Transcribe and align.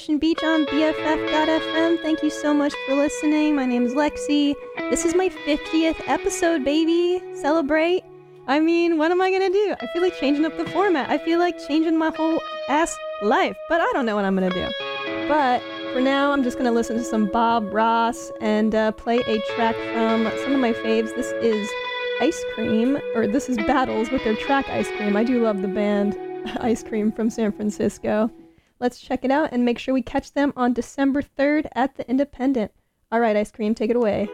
Nocean 0.00 0.18
Beach 0.18 0.42
on 0.42 0.64
BFF.fm. 0.64 2.00
Thank 2.00 2.22
you 2.22 2.30
so 2.30 2.54
much 2.54 2.72
for 2.86 2.94
listening. 2.94 3.54
My 3.54 3.66
name 3.66 3.84
is 3.84 3.92
Lexi. 3.92 4.54
This 4.88 5.04
is 5.04 5.14
my 5.14 5.28
50th 5.28 6.00
episode, 6.06 6.64
baby. 6.64 7.22
Celebrate. 7.34 8.02
I 8.46 8.60
mean, 8.60 8.96
what 8.96 9.10
am 9.10 9.20
I 9.20 9.30
gonna 9.30 9.50
do? 9.50 9.74
I 9.78 9.86
feel 9.92 10.00
like 10.00 10.18
changing 10.18 10.46
up 10.46 10.56
the 10.56 10.64
format. 10.70 11.10
I 11.10 11.18
feel 11.18 11.38
like 11.38 11.58
changing 11.68 11.98
my 11.98 12.10
whole 12.16 12.40
ass 12.70 12.96
life, 13.22 13.58
but 13.68 13.82
I 13.82 13.90
don't 13.92 14.06
know 14.06 14.16
what 14.16 14.24
I'm 14.24 14.34
gonna 14.34 14.48
do. 14.48 14.66
But 15.28 15.60
for 15.92 16.00
now, 16.00 16.32
I'm 16.32 16.42
just 16.44 16.56
gonna 16.56 16.72
listen 16.72 16.96
to 16.96 17.04
some 17.04 17.26
Bob 17.26 17.70
Ross 17.70 18.32
and 18.40 18.74
uh, 18.74 18.92
play 18.92 19.18
a 19.18 19.38
track 19.54 19.76
from 19.92 20.24
some 20.42 20.54
of 20.54 20.60
my 20.60 20.72
faves. 20.72 21.14
This 21.14 21.30
is 21.42 21.68
Ice 22.22 22.42
Cream, 22.54 22.98
or 23.14 23.26
this 23.26 23.50
is 23.50 23.58
Battles 23.58 24.10
with 24.10 24.24
their 24.24 24.36
track 24.36 24.66
Ice 24.70 24.88
Cream. 24.96 25.14
I 25.14 25.24
do 25.24 25.42
love 25.42 25.60
the 25.60 25.68
band 25.68 26.16
Ice 26.60 26.82
Cream 26.82 27.12
from 27.12 27.28
San 27.28 27.52
Francisco. 27.52 28.30
Let's 28.80 28.98
check 28.98 29.26
it 29.26 29.30
out 29.30 29.50
and 29.52 29.62
make 29.62 29.78
sure 29.78 29.92
we 29.92 30.00
catch 30.00 30.32
them 30.32 30.54
on 30.56 30.72
December 30.72 31.20
3rd 31.20 31.66
at 31.74 31.96
the 31.96 32.08
Independent. 32.08 32.72
All 33.12 33.20
right, 33.20 33.36
Ice 33.36 33.50
Cream, 33.50 33.74
take 33.74 33.90
it 33.90 33.96
away. 33.96 34.26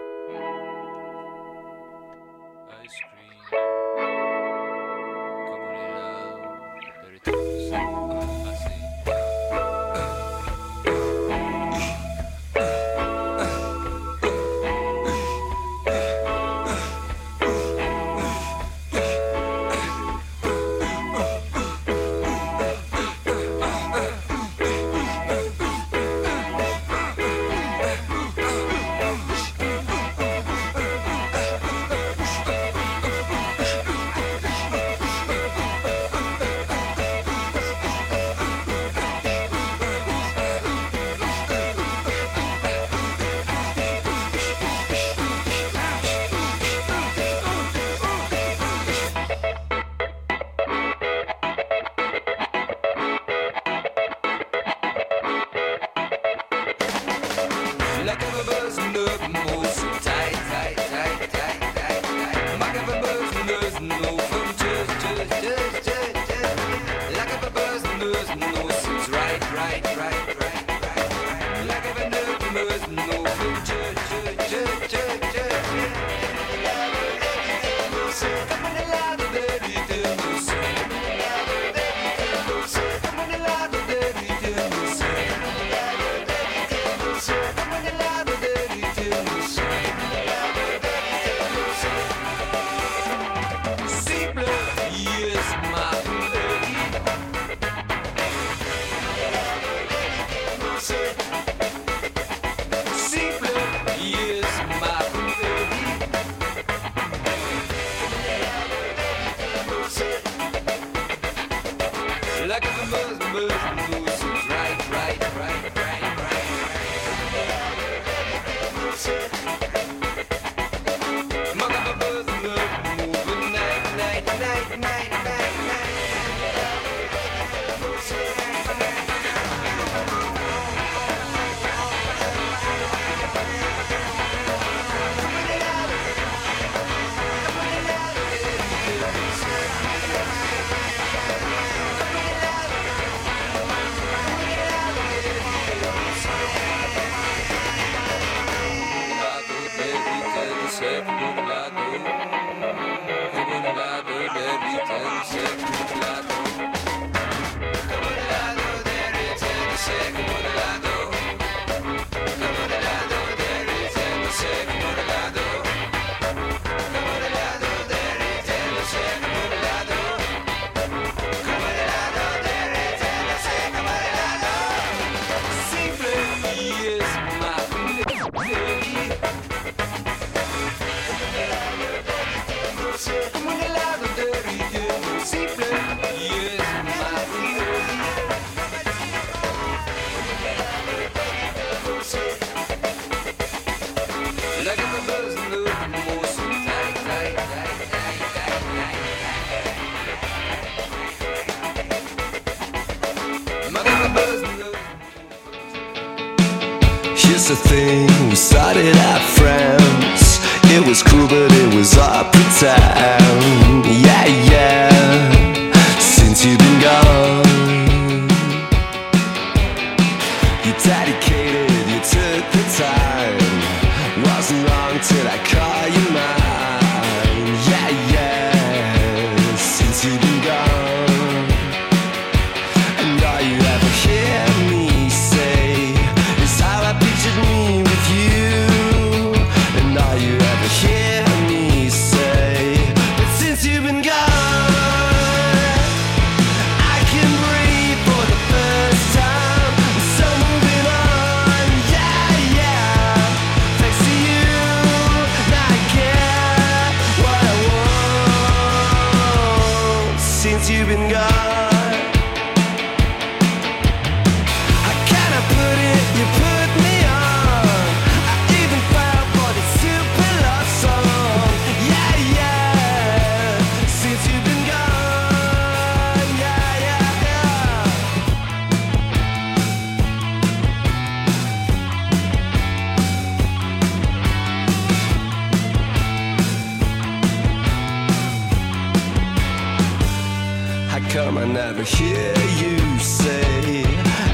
Hear 291.85 292.33
you 292.62 292.99
say, 292.99 293.85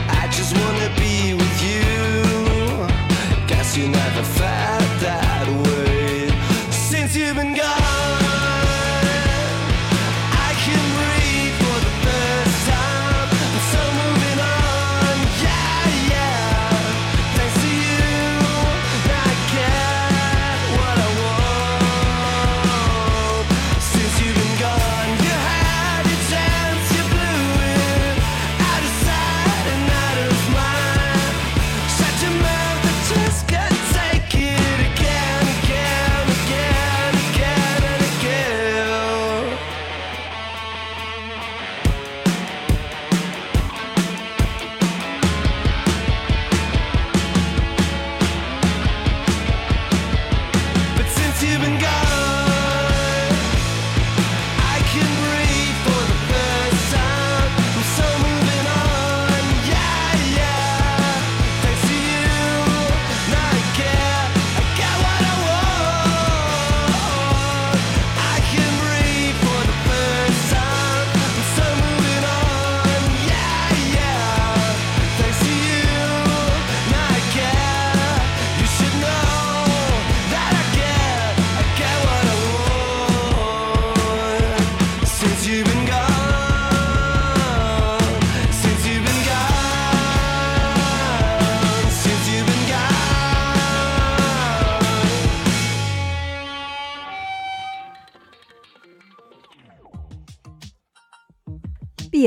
I 0.08 0.28
just 0.30 0.56
wanna 0.56 0.90
be 0.96 1.34
with 1.34 1.58
you. 1.62 3.46
Guess 3.48 3.76
you 3.76 3.88
never 3.88 4.22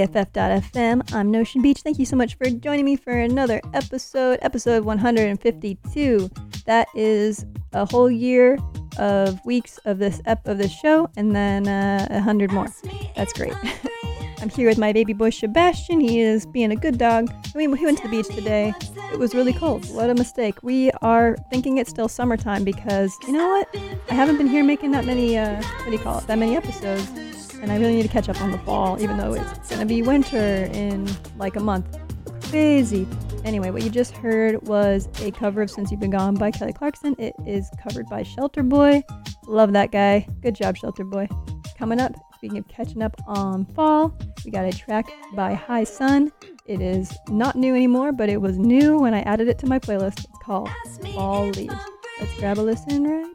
BFF.FM. 0.06 1.14
I'm 1.14 1.32
Nocean 1.32 1.64
Beach. 1.64 1.82
Thank 1.82 1.98
you 1.98 2.06
so 2.06 2.16
much 2.16 2.36
for 2.36 2.46
joining 2.46 2.86
me 2.86 2.96
for 2.96 3.12
another 3.12 3.60
episode, 3.74 4.38
episode 4.44 4.86
152. 4.86 6.30
That 6.66 6.88
is 6.94 7.46
a 7.74 7.86
whole 7.86 8.12
year 8.12 8.60
of 9.00 9.44
weeks 9.46 9.80
of 9.80 9.98
this 9.98 10.22
ep 10.26 10.48
of 10.48 10.60
this 10.60 10.72
show, 10.72 11.10
and 11.18 11.36
then 11.36 11.68
uh, 11.68 12.08
a 12.12 12.20
hundred 12.20 12.52
more. 12.52 12.68
That's 13.16 13.34
great. 13.34 13.54
I'm 14.42 14.50
here 14.50 14.70
with 14.70 14.78
my 14.78 14.94
baby 14.94 15.14
boy 15.14 15.32
Sebastian. 15.32 16.00
He 16.00 16.20
is 16.20 16.46
being 16.46 16.72
a 16.72 16.76
good 16.76 17.00
dog. 17.00 17.32
I 17.32 17.58
mean, 17.58 17.76
he 17.76 17.86
went 17.86 17.98
to 17.98 18.04
the 18.04 18.10
beach 18.10 18.28
today. 18.28 18.74
It 19.12 19.18
was 19.18 19.34
really 19.34 19.54
cold. 19.54 19.86
What 19.92 20.12
a 20.12 20.14
mistake. 20.14 20.62
We 20.62 20.92
are 21.02 21.36
thinking 21.50 21.80
it's 21.80 21.90
still 21.90 22.08
summertime 22.08 22.64
because 22.64 23.16
you 23.26 23.34
know 23.34 23.48
what? 23.48 23.76
I 24.12 24.14
haven't 24.14 24.38
been 24.38 24.48
here 24.48 24.64
making 24.64 24.92
that 24.92 25.06
many. 25.06 25.36
Uh, 25.38 25.62
what 25.64 25.86
do 25.86 25.92
you 25.92 26.00
call 26.00 26.20
it? 26.20 26.28
That 26.28 26.38
many 26.38 26.56
episodes 26.56 27.10
and 27.62 27.72
I 27.72 27.78
really 27.78 27.96
need 27.96 28.04
to 28.04 28.10
catch 28.10 28.30
up 28.30 28.42
on 28.42 28.52
the 28.52 28.58
fall, 28.60 29.02
even 29.02 29.18
though 29.18 29.34
it's 29.34 29.70
gonna 29.70 29.86
be 29.86 30.02
winter 30.02 30.70
in 30.74 31.10
like 31.38 31.56
a 31.56 31.60
month. 31.60 31.98
Crazy. 32.50 33.08
Anyway, 33.44 33.70
what 33.70 33.84
you 33.84 33.90
just 33.90 34.16
heard 34.18 34.62
was 34.68 35.08
a 35.22 35.32
cover 35.32 35.62
of 35.62 35.70
Since 35.70 35.92
You've 35.92 36.00
Been 36.00 36.10
Gone 36.10 36.36
by 36.36 36.52
Kelly 36.52 36.74
Clarkson. 36.74 37.16
It 37.20 37.34
is 37.46 37.70
covered 37.82 38.08
by 38.08 38.24
Shelter 38.24 38.64
Boy. 38.64 39.04
Love 39.46 39.74
that 39.74 39.92
guy. 39.92 40.28
Good 40.42 40.56
job, 40.56 40.78
Shelter 40.78 41.04
Boy. 41.04 41.28
Coming 41.78 42.00
up, 42.00 42.14
speaking 42.36 42.58
of 42.58 42.68
catching 42.68 43.04
up 43.04 43.16
on 43.28 43.66
fall, 43.66 44.18
we 44.44 44.52
got 44.52 44.66
a 44.66 44.72
track 44.72 45.06
by 45.36 45.54
High 45.54 45.84
Sunn. 45.84 46.32
It 46.66 46.82
is 46.82 47.16
not 47.30 47.56
new 47.56 47.76
anymore, 47.76 48.12
but 48.12 48.30
it 48.30 48.42
was 48.42 48.58
new 48.58 48.98
when 48.98 49.14
I 49.14 49.22
added 49.22 49.48
it 49.48 49.60
to 49.60 49.68
my 49.68 49.78
playlist. 49.78 50.20
It's 50.20 50.40
called 50.42 50.70
Fall 51.14 51.50
Leaves. 51.50 51.76
Let's 52.20 52.40
grab 52.40 52.58
a 52.58 52.62
listen 52.62 53.04
right 53.04 53.35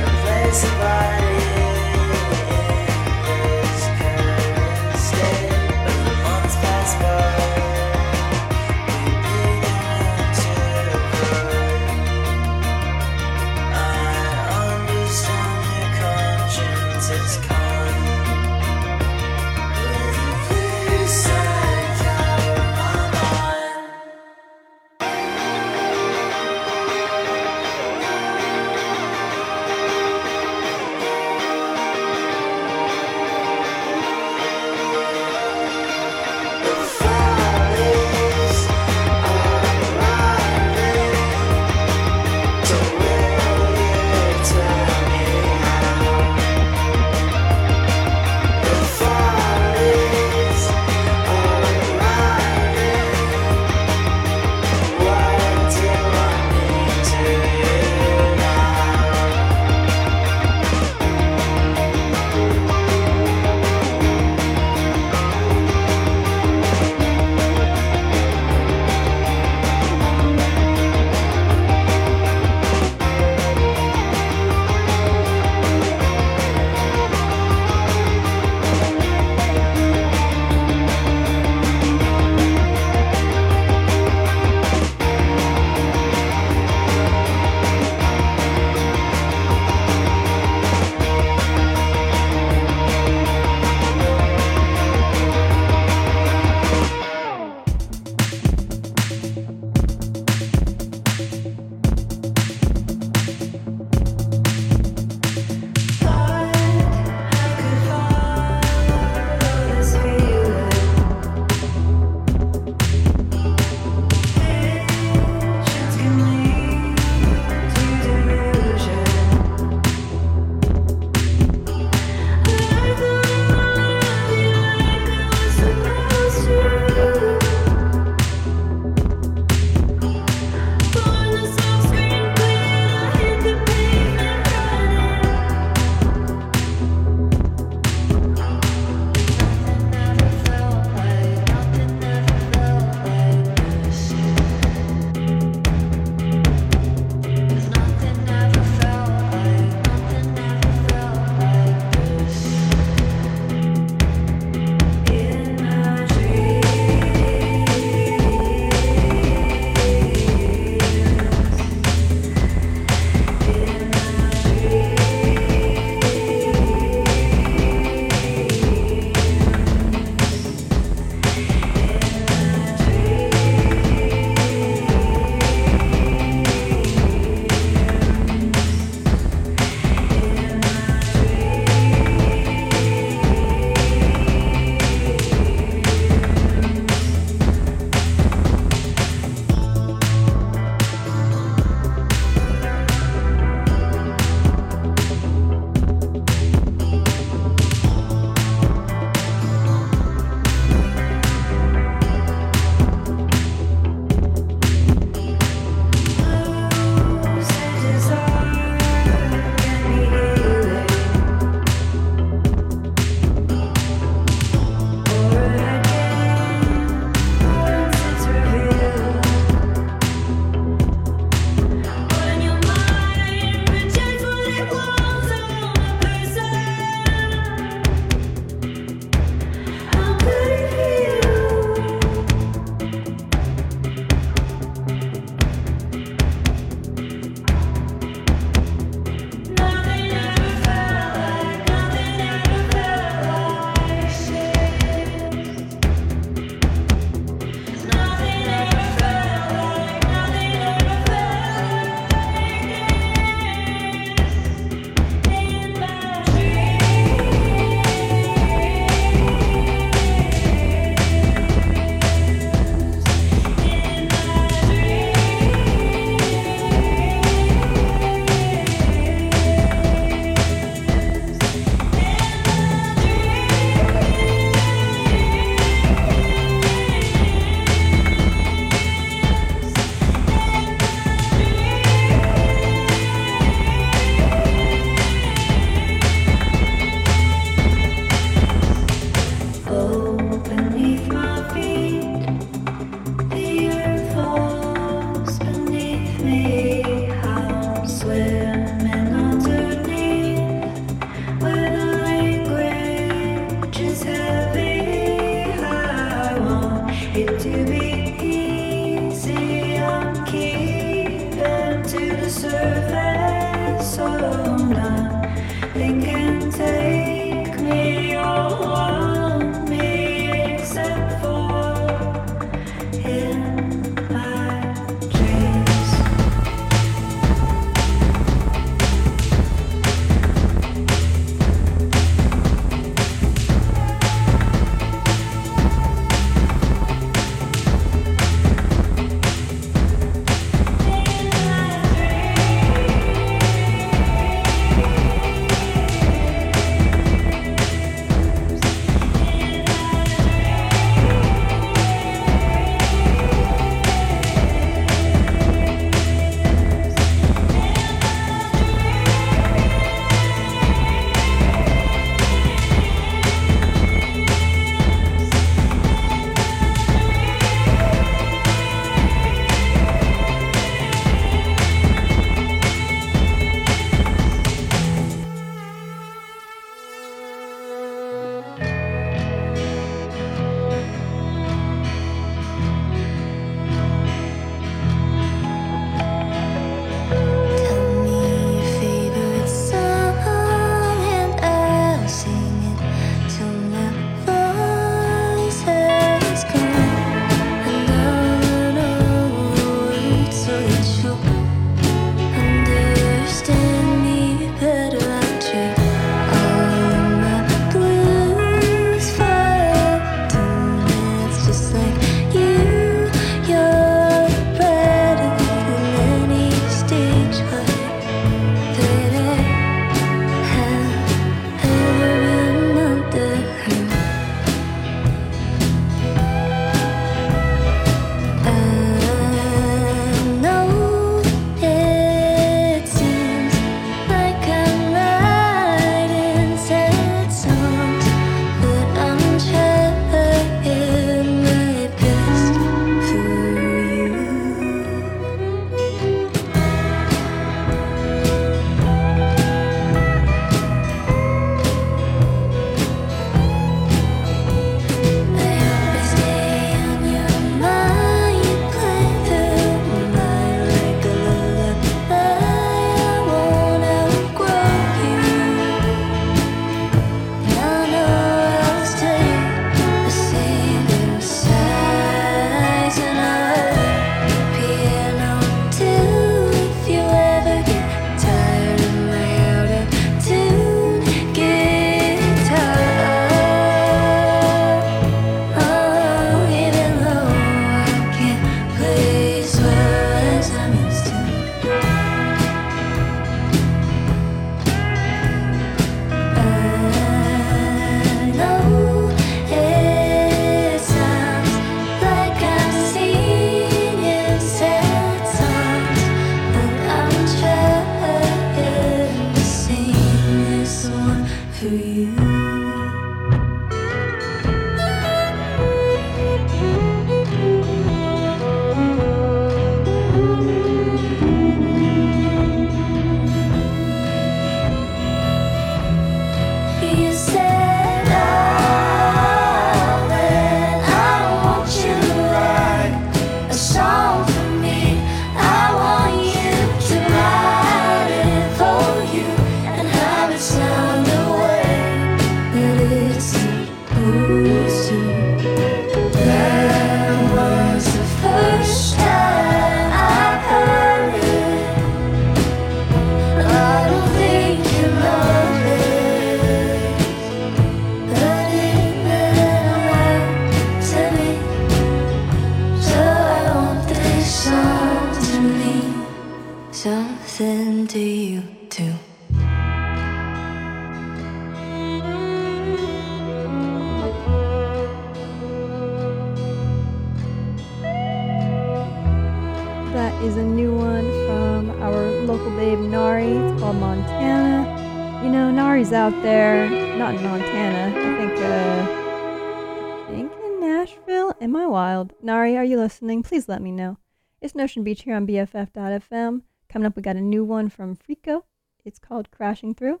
Nocean 594.78 594.84
Beach 594.84 595.02
here 595.02 595.16
on 595.16 595.26
BFF.fm. 595.26 596.42
Coming 596.68 596.86
up, 596.86 596.94
we 596.94 597.02
got 597.02 597.16
a 597.16 597.20
new 597.20 597.42
one 597.42 597.68
from 597.68 597.96
Friko. 597.96 598.44
It's 598.84 599.00
called 599.00 599.28
Crashing 599.32 599.74
Through. 599.74 600.00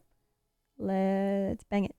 Let's 0.78 1.64
bang 1.64 1.86
it. 1.86 1.96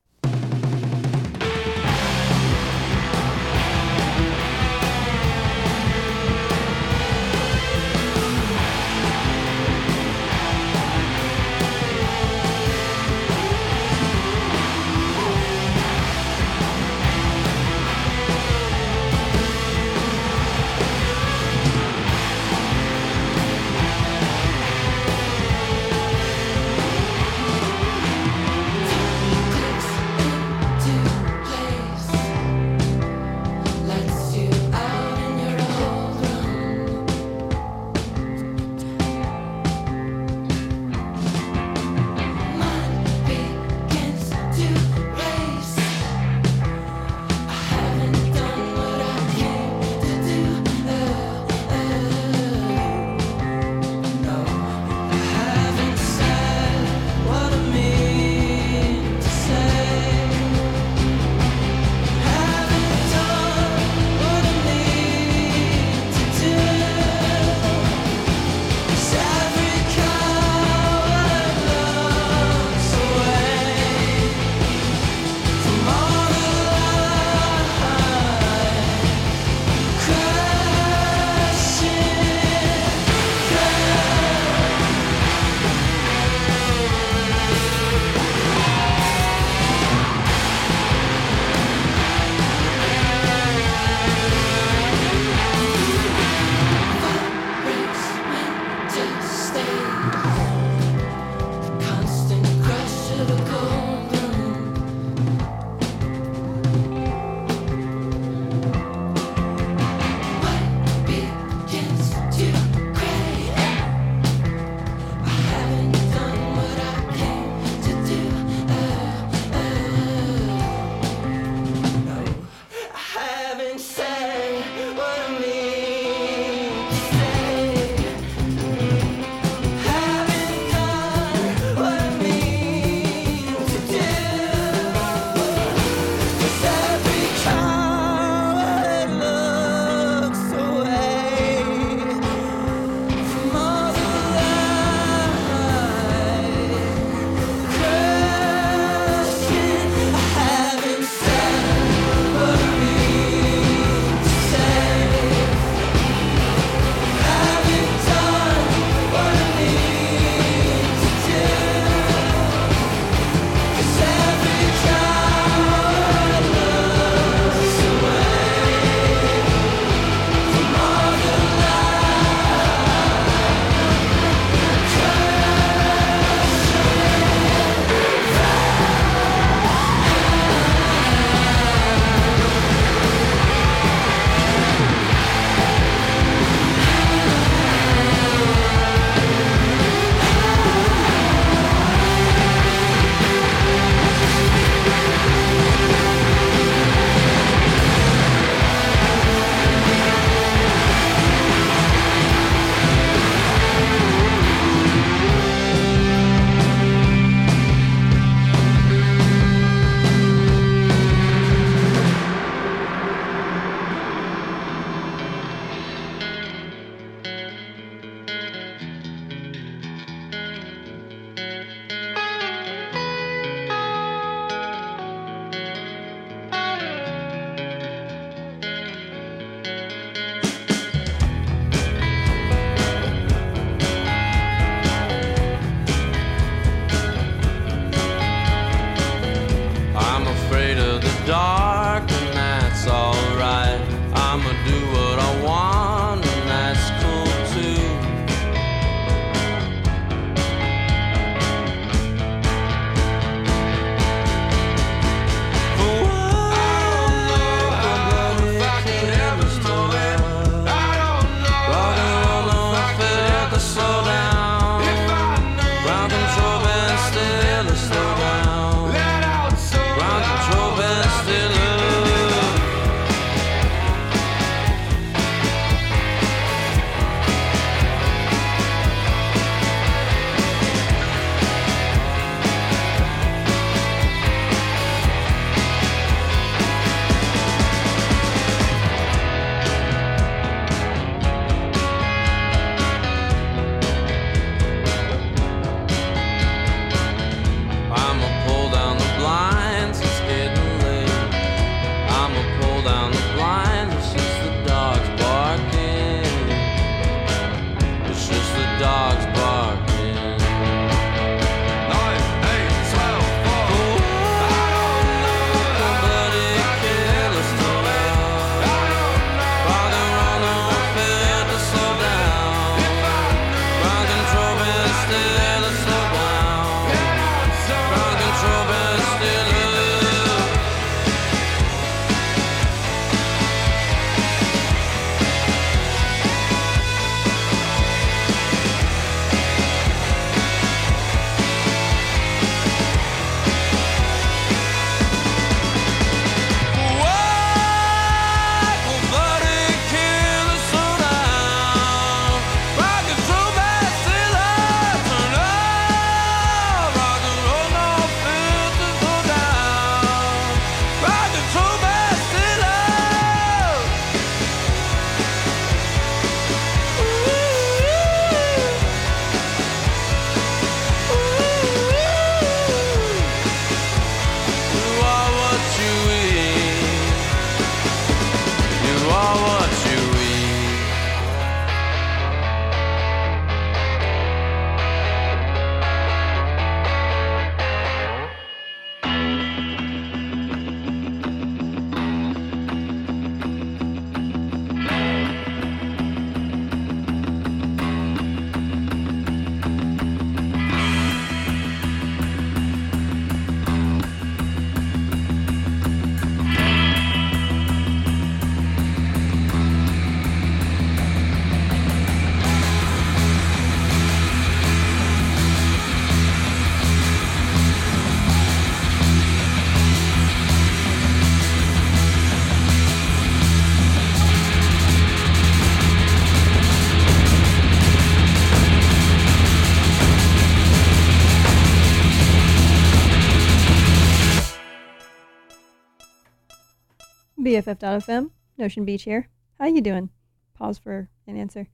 BFF.fm, 437.49 438.29
Nocean 438.59 438.85
Beach 438.85 439.01
here. 439.01 439.27
How 439.57 439.65
you 439.65 439.81
doing? 439.81 440.11
Pause 440.53 440.77
for 440.77 441.09
an 441.25 441.35
answer. 441.35 441.67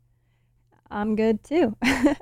I'm 0.89 1.17
good 1.17 1.43
too. 1.43 1.75
uh, 1.83 2.15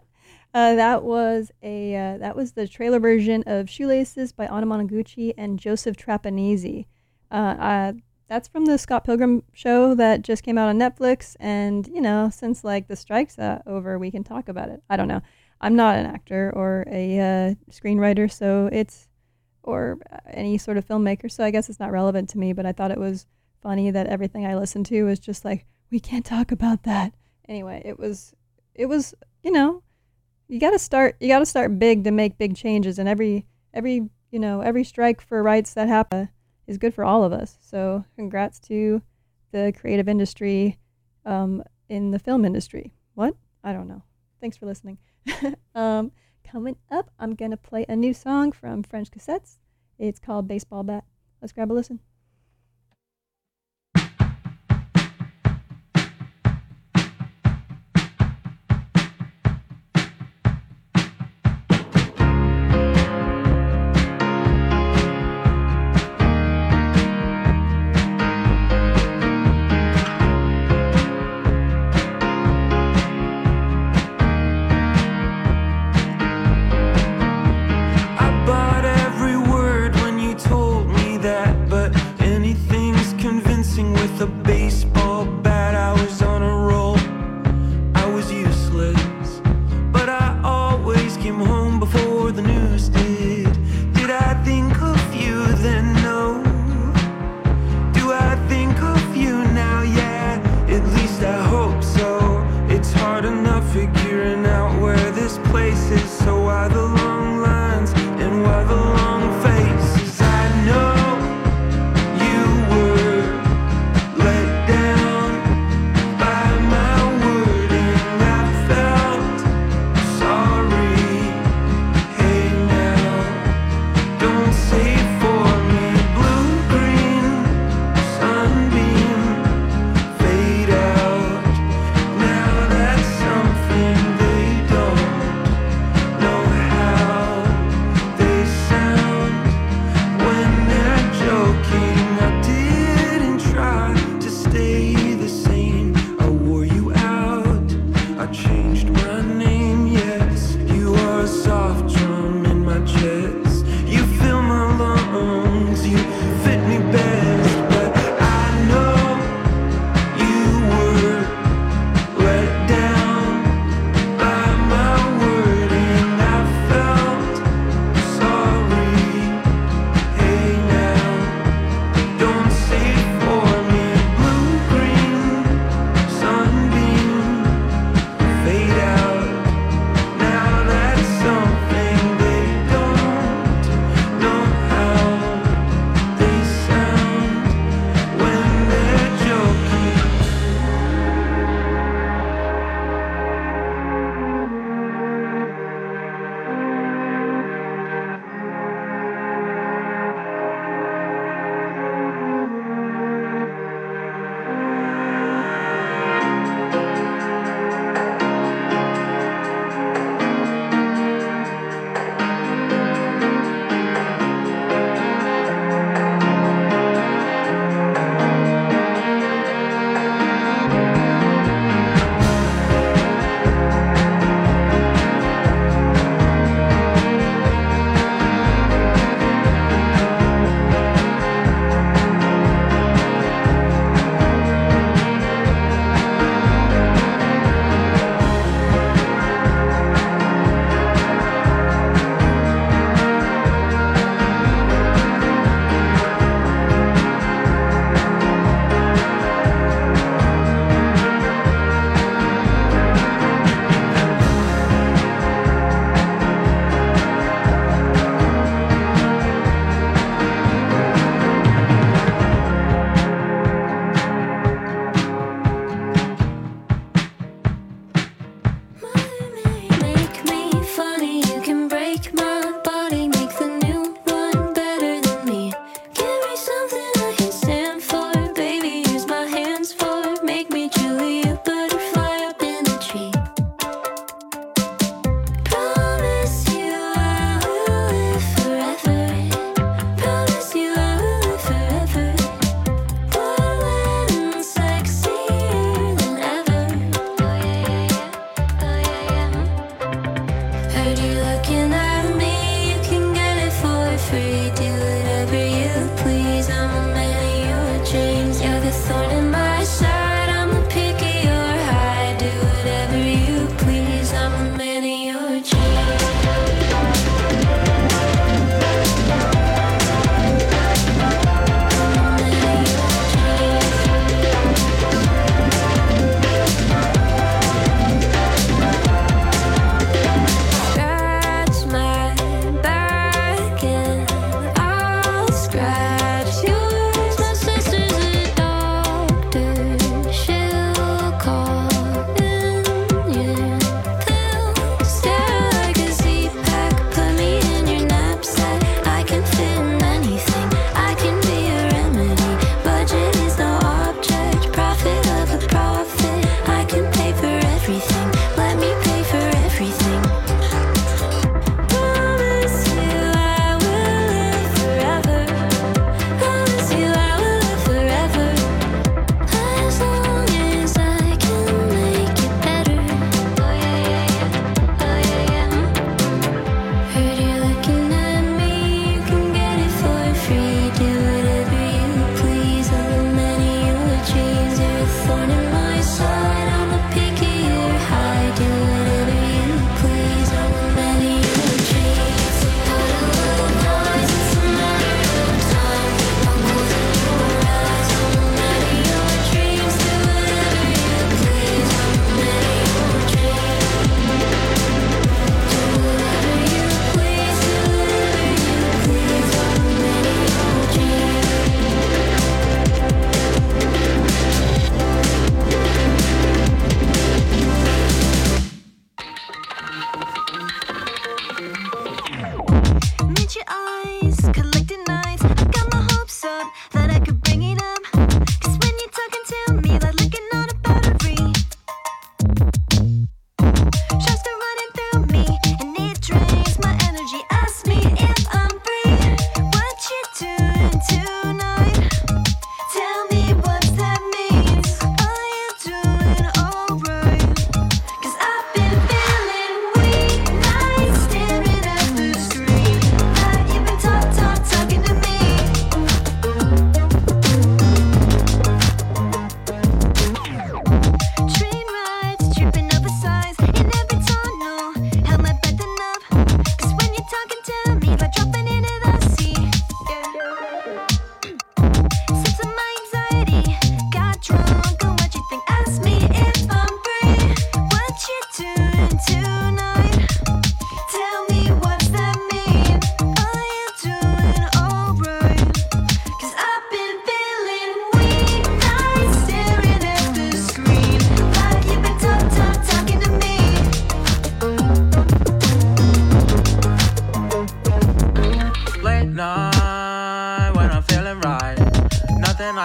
that 0.53 1.03
was 1.03 1.51
a 1.61 1.95
uh, 1.95 2.17
that 2.17 2.35
was 2.35 2.53
the 2.53 2.67
trailer 2.67 2.99
version 2.99 3.43
of 3.45 3.69
Shoelaces 3.69 4.33
by 4.33 4.47
Anamanaguchi 4.47 5.35
and 5.37 5.59
Joseph 5.59 5.95
Trapanese. 5.95 6.85
Uh, 7.29 7.93
that's 8.27 8.47
from 8.47 8.65
the 8.65 8.79
Scott 8.79 9.03
Pilgrim 9.03 9.43
show 9.53 9.93
that 9.93 10.23
just 10.23 10.41
came 10.41 10.57
out 10.57 10.69
on 10.69 10.79
Netflix. 10.79 11.35
And 11.39 11.87
you 11.87 12.01
know, 12.01 12.31
since 12.33 12.63
like 12.63 12.87
the 12.87 12.95
strikes 12.95 13.37
uh, 13.37 13.61
over, 13.67 13.99
we 13.99 14.09
can 14.09 14.23
talk 14.23 14.49
about 14.49 14.69
it. 14.69 14.81
I 14.89 14.97
don't 14.97 15.07
know. 15.07 15.21
I'm 15.61 15.75
not 15.75 15.95
an 15.97 16.07
actor 16.07 16.51
or 16.55 16.85
a 16.87 17.19
uh, 17.19 17.53
screenwriter, 17.69 18.31
so 18.31 18.67
it's 18.71 19.09
or 19.61 19.99
any 20.25 20.57
sort 20.57 20.77
of 20.77 20.87
filmmaker, 20.87 21.31
so 21.31 21.43
I 21.43 21.51
guess 21.51 21.69
it's 21.69 21.79
not 21.79 21.91
relevant 21.91 22.29
to 22.29 22.39
me. 22.39 22.51
But 22.51 22.65
I 22.65 22.71
thought 22.71 22.89
it 22.89 22.97
was 22.97 23.27
funny 23.63 23.89
that 23.89 24.07
everything 24.07 24.45
I 24.45 24.55
listened 24.55 24.85
to 24.87 25.03
was 25.03 25.19
just 25.19 25.43
like, 25.43 25.65
we 25.89 25.99
can't 25.99 26.25
talk 26.25 26.51
about 26.51 26.83
that. 26.83 27.13
Anyway, 27.47 27.81
it 27.83 27.97
was, 27.97 28.35
it 28.75 28.85
was, 28.85 29.15
you 29.41 29.51
know, 29.51 29.81
you 30.47 30.59
got 30.59 30.71
to 30.71 30.79
start, 30.79 31.15
you 31.19 31.29
got 31.29 31.39
to 31.39 31.45
start 31.45 31.79
big 31.79 32.03
to 32.03 32.11
make 32.11 32.37
big 32.37 32.55
changes, 32.55 32.99
and 32.99 33.09
every, 33.09 33.45
every, 33.73 34.09
you 34.29 34.39
know, 34.39 34.61
every 34.61 34.83
strike 34.83 35.21
for 35.21 35.41
rights 35.41 35.73
that 35.73 35.87
happen 35.87 36.29
is 36.67 36.77
good 36.77 36.93
for 36.93 37.03
all 37.03 37.23
of 37.23 37.33
us. 37.33 37.57
So, 37.61 38.05
congrats 38.15 38.59
to 38.61 39.01
the 39.51 39.73
creative 39.75 40.07
industry, 40.07 40.77
um, 41.25 41.63
in 41.89 42.11
the 42.11 42.19
film 42.19 42.45
industry. 42.45 42.93
What? 43.15 43.35
I 43.63 43.71
don't 43.71 43.87
know. 43.87 44.03
Thanks 44.41 44.57
for 44.57 44.65
listening. 44.65 44.97
um, 45.75 46.11
coming 46.43 46.75
up, 46.91 47.09
I'm 47.17 47.35
gonna 47.35 47.57
play 47.57 47.85
a 47.87 47.95
new 47.95 48.13
song 48.13 48.51
from 48.51 48.83
French 48.83 49.09
Cassettes. 49.09 49.57
It's 49.97 50.19
called 50.19 50.47
Baseball 50.47 50.83
Bat. 50.83 51.05
Let's 51.41 51.53
grab 51.53 51.71
a 51.71 51.73
listen. 51.73 51.99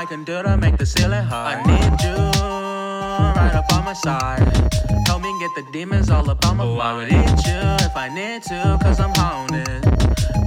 Can 0.09 0.25
do 0.25 0.43
to 0.43 0.57
make 0.57 0.79
the 0.79 0.87
ceiling 0.87 1.23
high. 1.23 1.61
I 1.61 1.63
need 1.67 2.01
you 2.01 2.17
right 3.37 3.55
up 3.55 3.71
on 3.75 3.85
my 3.85 3.93
side. 3.93 4.41
Help 5.07 5.21
me 5.21 5.31
get 5.39 5.51
the 5.55 5.71
demons 5.71 6.09
all 6.09 6.31
up 6.31 6.47
on 6.47 6.57
my 6.57 6.65
oh, 6.65 6.79
I 6.79 6.95
would 6.97 7.09
eat 7.09 7.39
you 7.47 7.61
if 7.85 7.95
I 7.95 8.09
need 8.09 8.43
to, 8.45 8.79
cause 8.83 9.01
I'm 9.01 9.13
haunted. 9.17 9.83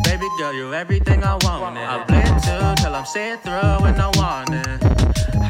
Baby 0.04 0.28
girl, 0.40 0.52
you're 0.54 0.74
everything 0.74 1.24
I 1.24 1.38
wanted. 1.44 1.84
I 1.84 2.04
bleed 2.06 2.34
too 2.42 2.82
till 2.82 2.96
I'm 2.96 3.06
see 3.06 3.36
through 3.44 3.86
and 3.86 4.02
I 4.02 4.10
want 4.18 4.50
it. 4.50 4.82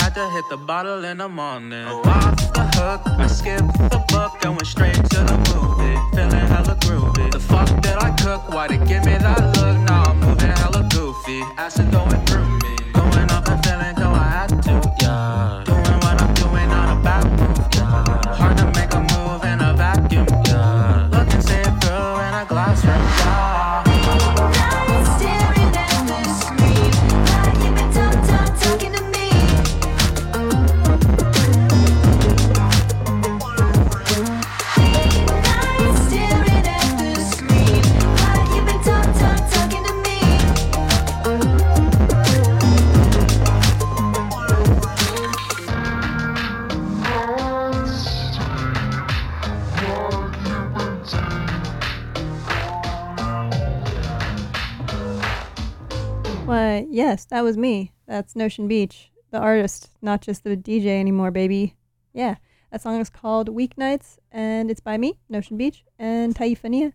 Had 0.02 0.14
to 0.16 0.30
hit 0.32 0.44
the 0.50 0.58
bottle 0.58 1.06
in 1.06 1.20
the 1.20 1.30
morning. 1.30 1.86
Oh, 1.88 2.02
off 2.04 2.36
the 2.54 2.66
hook, 2.76 3.02
I 3.06 3.28
skipped 3.28 3.78
the 3.96 4.04
book 4.10 4.34
and 4.44 4.52
went 4.58 4.68
straight 4.68 4.96
to 4.96 5.20
the 5.24 5.38
movie. 5.54 5.96
Feeling 6.18 6.48
hella 6.52 6.76
groovy. 6.84 7.32
The 7.32 7.40
fuck 7.40 7.70
did 7.82 7.96
I 7.96 8.12
cook? 8.18 8.50
Why 8.50 8.68
they 8.68 8.78
give 8.78 9.06
me 9.06 9.16
that 9.18 9.40
look? 9.56 9.78
Now 9.88 10.04
I'm 10.04 10.20
moving 10.20 10.50
hella 10.50 10.86
goofy. 10.92 11.40
Acid 11.58 11.90
going 11.92 12.20
through 12.26 12.60
me. 12.60 12.81
Going 13.12 13.32
off 13.32 13.48
and 13.50 13.66
feeling 13.66 13.96
though 13.96 14.12
I 14.12 14.30
had 14.30 14.64
to, 14.64 14.94
yeah. 15.02 15.81
That 57.32 57.46
was 57.46 57.58
me. 57.58 57.94
That's 58.08 58.36
Nocean 58.36 58.68
Beach, 58.68 59.10
the 59.32 59.40
artist, 59.40 59.90
not 60.02 60.22
just 60.22 60.44
the 60.44 60.58
DJ 60.58 61.00
anymore, 61.00 61.32
baby. 61.32 61.78
Yeah, 62.14 62.36
that 62.72 62.82
song 62.82 63.00
is 63.00 63.10
called 63.10 63.48
Weak 63.48 63.78
Nights, 63.78 64.20
and 64.34 64.70
it's 64.70 64.82
by 64.82 64.98
me, 64.98 65.18
Nocean 65.30 65.56
Beach, 65.56 65.86
and 65.98 66.36
Taifa 66.36 66.70
Nia. 66.70 66.92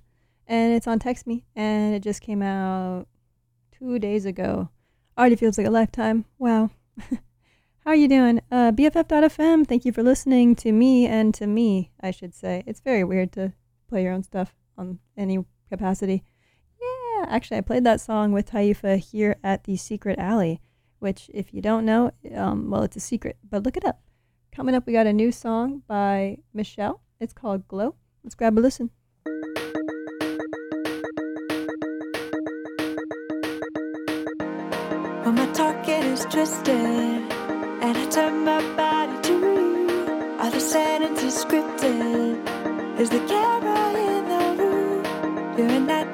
And 0.47 0.75
it's 0.75 0.87
on 0.87 0.99
Text 0.99 1.27
Me, 1.27 1.47
and 1.57 1.95
it 1.95 2.03
just 2.03 2.21
came 2.21 2.43
out 2.43 3.09
two 3.73 3.99
days 3.99 4.27
ago. 4.27 4.69
Already 5.17 5.37
feels 5.37 5.57
like 5.57 5.67
a 5.67 5.71
lifetime. 5.71 6.27
Wow. 6.39 6.69
How 7.01 7.93
are 7.93 7.97
you 7.97 8.07
doing? 8.07 8.43
Uh, 8.53 8.73
BFF.fm, 8.73 9.67
thank 9.67 9.87
you 9.87 9.93
for 9.93 10.03
listening 10.03 10.55
to 10.57 10.71
me 10.71 11.07
and 11.07 11.33
to 11.33 11.47
me, 11.47 11.93
I 11.99 12.11
should 12.11 12.35
say. 12.35 12.63
It's 12.67 12.81
very 12.81 13.05
weird 13.05 13.33
to 13.33 13.55
play 13.89 14.03
your 14.03 14.13
own 14.13 14.23
stuff 14.23 14.55
on 14.77 14.99
any 15.17 15.43
capacity. 15.71 16.25
Yeah, 17.17 17.27
actually, 17.29 17.57
I 17.59 17.63
played 17.63 17.85
that 17.85 18.01
song 18.01 18.33
with 18.33 18.51
Taifa 18.51 18.99
here 18.99 19.37
at 19.43 19.65
the 19.65 19.77
Secret 19.77 20.19
Alley, 20.19 20.61
which, 20.99 21.31
if 21.33 21.55
you 21.55 21.63
don't 21.63 21.87
know, 21.87 22.11
um, 22.35 22.69
well, 22.71 22.83
it's 22.83 22.97
a 22.97 23.01
secret, 23.01 23.39
but 23.49 23.63
look 23.63 23.77
it 23.77 23.87
up. 23.87 24.01
Coming 24.53 24.75
up, 24.75 24.87
we 24.87 24.93
got 24.93 25.07
a 25.07 25.13
new 25.13 25.33
song 25.33 25.83
by 25.87 26.39
Michelle. 26.53 27.01
It's 27.19 27.33
called 27.33 27.67
Glow. 27.69 27.95
Let's 28.23 28.35
grab 28.35 28.59
a 28.59 28.61
listen. 28.61 28.91
My 35.25 35.53
target 35.53 36.05
is 36.05 36.25
twisted 36.27 36.75
and 36.75 37.97
I 37.97 38.07
turn 38.11 38.45
my 38.45 38.61
body 38.77 39.21
to 39.29 39.37
the 40.51 40.61
sentences 40.61 41.45
scripted? 41.45 43.01
Is 43.01 43.11
the 43.11 43.21
camera? 43.27 43.66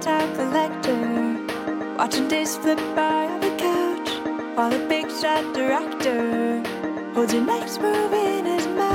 A 0.05 0.27
collector, 0.35 1.95
watching 1.97 2.27
days 2.27 2.57
flip 2.57 2.79
by 2.97 3.27
on 3.27 3.41
the 3.41 3.55
couch 3.57 4.57
while 4.57 4.69
the 4.69 4.85
big 4.89 5.09
shot 5.09 5.55
director 5.55 6.61
holds 7.15 7.33
your 7.33 7.45
next 7.45 7.81
move 7.81 8.13
in 8.13 8.45
his 8.45 8.67
mouth. 8.67 8.93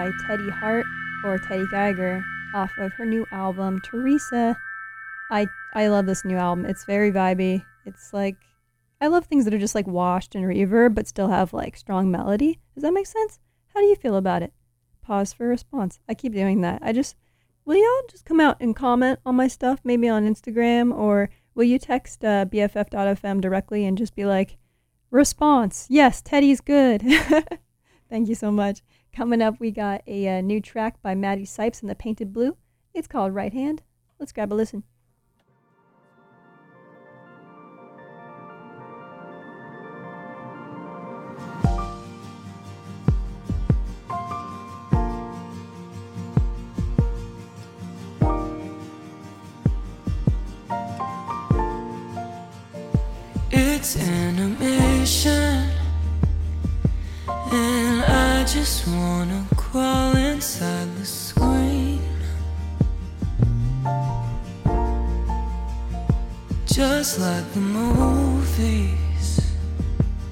By 0.00 0.10
Teddy 0.26 0.48
Hart 0.48 0.86
or 1.26 1.36
Teddy 1.36 1.66
Geiger 1.70 2.24
off 2.54 2.72
of 2.78 2.90
her 2.94 3.04
new 3.04 3.26
album 3.32 3.82
Teresa. 3.84 4.56
I 5.30 5.46
I 5.74 5.88
love 5.88 6.06
this 6.06 6.24
new 6.24 6.38
album. 6.38 6.64
It's 6.64 6.86
very 6.86 7.12
vibey. 7.12 7.62
It's 7.84 8.14
like 8.14 8.36
I 9.02 9.08
love 9.08 9.26
things 9.26 9.44
that 9.44 9.52
are 9.52 9.58
just 9.58 9.74
like 9.74 9.86
washed 9.86 10.34
and 10.34 10.46
reverb 10.46 10.94
but 10.94 11.06
still 11.06 11.28
have 11.28 11.52
like 11.52 11.76
strong 11.76 12.10
melody. 12.10 12.58
Does 12.74 12.82
that 12.82 12.94
make 12.94 13.06
sense? 13.06 13.40
How 13.74 13.80
do 13.80 13.86
you 13.88 13.94
feel 13.94 14.16
about 14.16 14.42
it? 14.42 14.54
Pause 15.02 15.34
for 15.34 15.46
response. 15.46 15.98
I 16.08 16.14
keep 16.14 16.32
doing 16.32 16.62
that. 16.62 16.80
I 16.80 16.94
just 16.94 17.14
will 17.66 17.76
y'all 17.76 18.08
just 18.10 18.24
come 18.24 18.40
out 18.40 18.56
and 18.58 18.74
comment 18.74 19.20
on 19.26 19.36
my 19.36 19.48
stuff 19.48 19.80
maybe 19.84 20.08
on 20.08 20.26
Instagram 20.26 20.96
or 20.96 21.28
will 21.54 21.64
you 21.64 21.78
text 21.78 22.24
uh, 22.24 22.46
bff.fm 22.46 23.42
directly 23.42 23.84
and 23.84 23.98
just 23.98 24.14
be 24.14 24.24
like 24.24 24.56
response 25.10 25.86
yes 25.90 26.22
teddy's 26.22 26.60
good 26.62 27.02
thank 28.08 28.28
you 28.28 28.34
so 28.34 28.50
much 28.50 28.80
Coming 29.12 29.42
up, 29.42 29.58
we 29.58 29.70
got 29.70 30.02
a, 30.06 30.26
a 30.26 30.42
new 30.42 30.60
track 30.60 31.02
by 31.02 31.14
Maddie 31.14 31.44
Sipes 31.44 31.80
and 31.80 31.90
the 31.90 31.94
Painted 31.94 32.32
Blue. 32.32 32.56
It's 32.94 33.08
called 33.08 33.34
Right 33.34 33.52
Hand. 33.52 33.82
Let's 34.18 34.32
grab 34.32 34.52
a 34.52 34.54
listen. 34.54 34.84
It's 53.50 53.96
animation. 53.96 55.79
And 57.52 58.04
I 58.04 58.44
just 58.44 58.86
wanna 58.86 59.44
crawl 59.56 60.14
inside 60.16 60.88
the 60.96 61.04
screen. 61.04 62.00
Just 66.66 67.18
like 67.18 67.52
the 67.52 67.60
movies, 67.60 69.40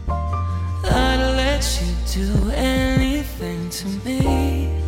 I'd 0.08 1.34
let 1.36 1.80
you 1.80 1.92
do 2.14 2.50
anything 2.52 3.68
to 3.70 3.88
me. 4.04 4.80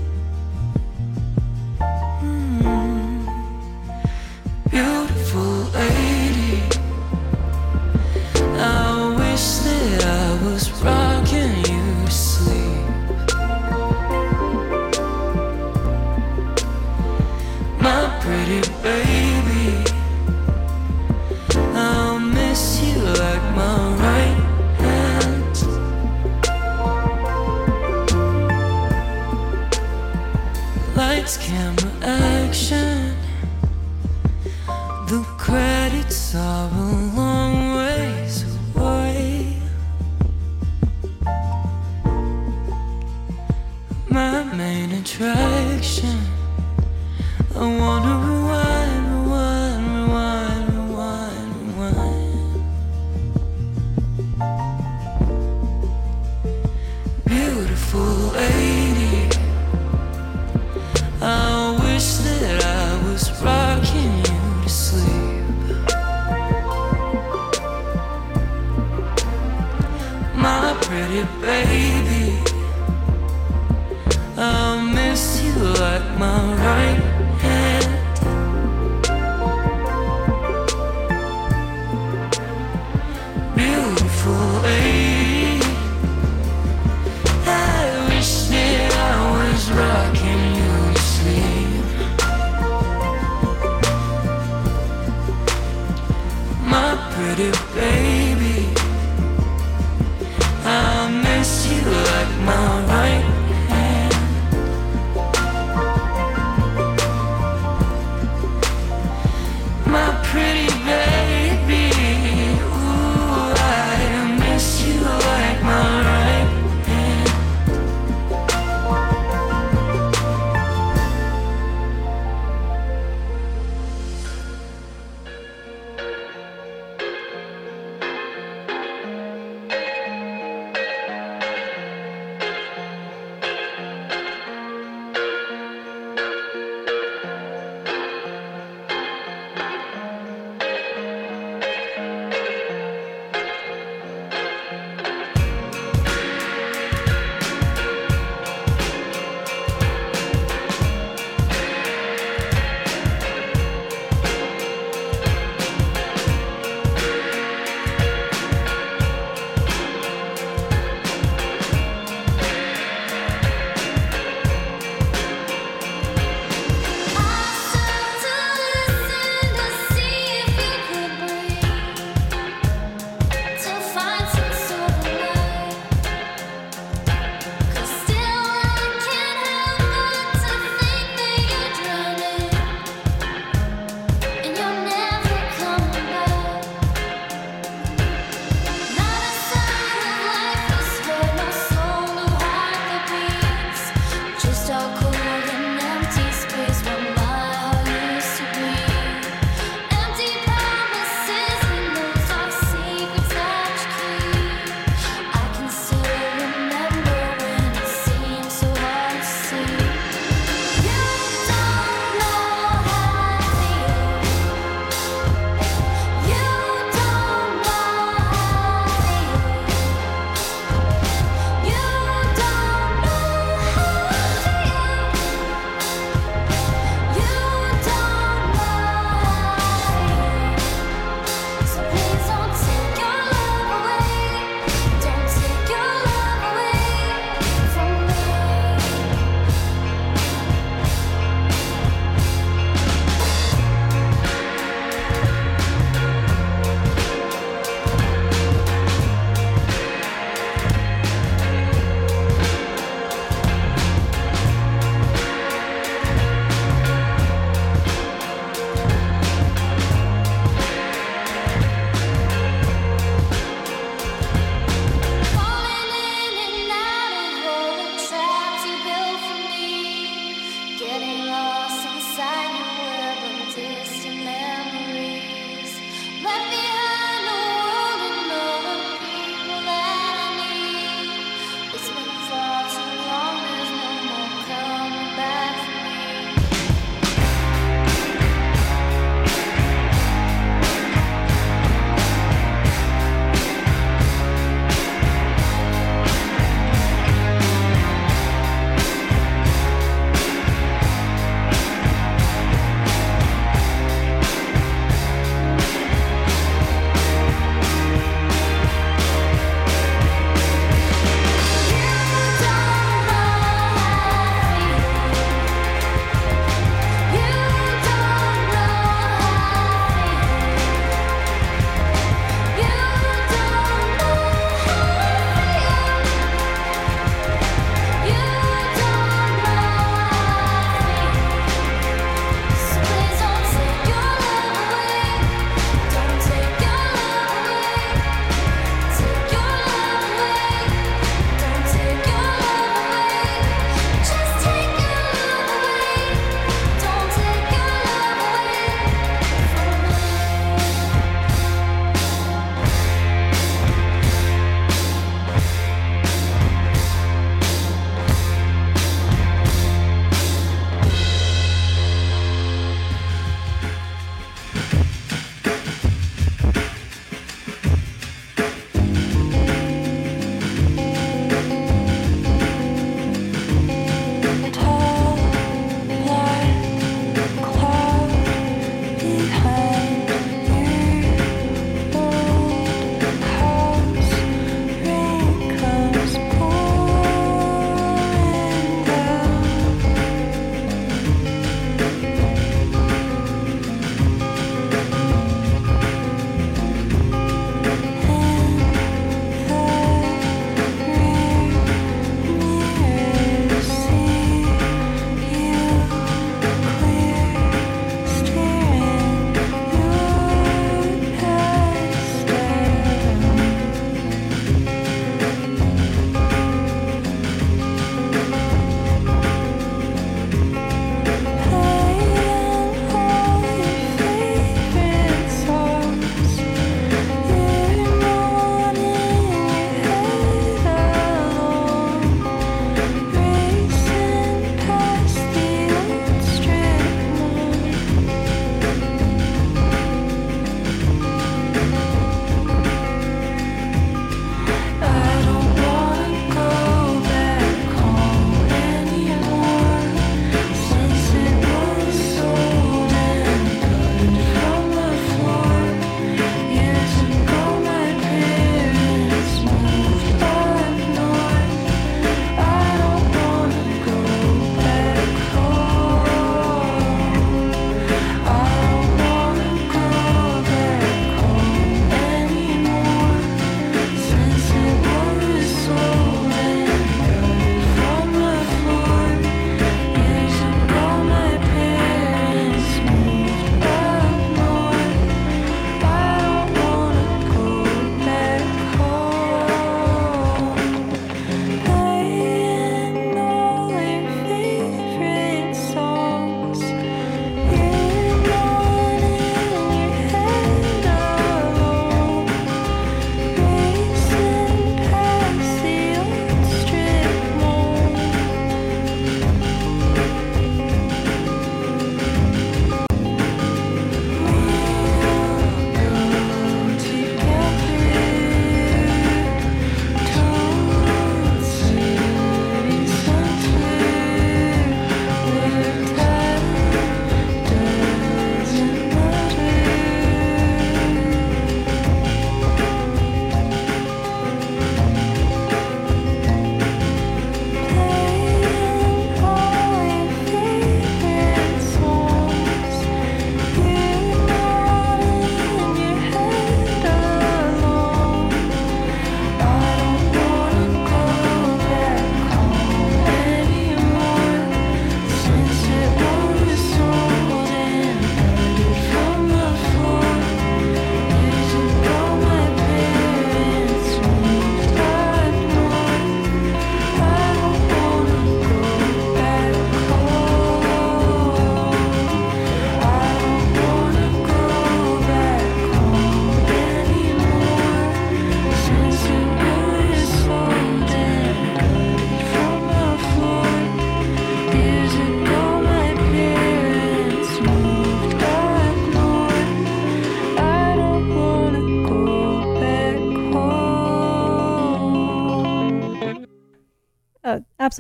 Hmm. 2.21 3.27
Beautiful 4.71 5.53
lady, 5.75 6.63
I 8.57 9.17
wish 9.19 9.47
that 9.67 10.05
I 10.05 10.45
was 10.45 10.69
Lights, 31.31 31.47
camera, 31.47 31.93
action. 32.03 33.17
The 35.07 35.23
credits 35.39 36.35
are 36.35 36.69
a 36.69 37.15
long 37.15 37.77
ways 37.77 38.45
away. 38.75 39.57
My 44.09 44.43
main 44.43 44.91
attraction. 44.91 46.19
I 47.55 47.79
wanna 47.79 48.20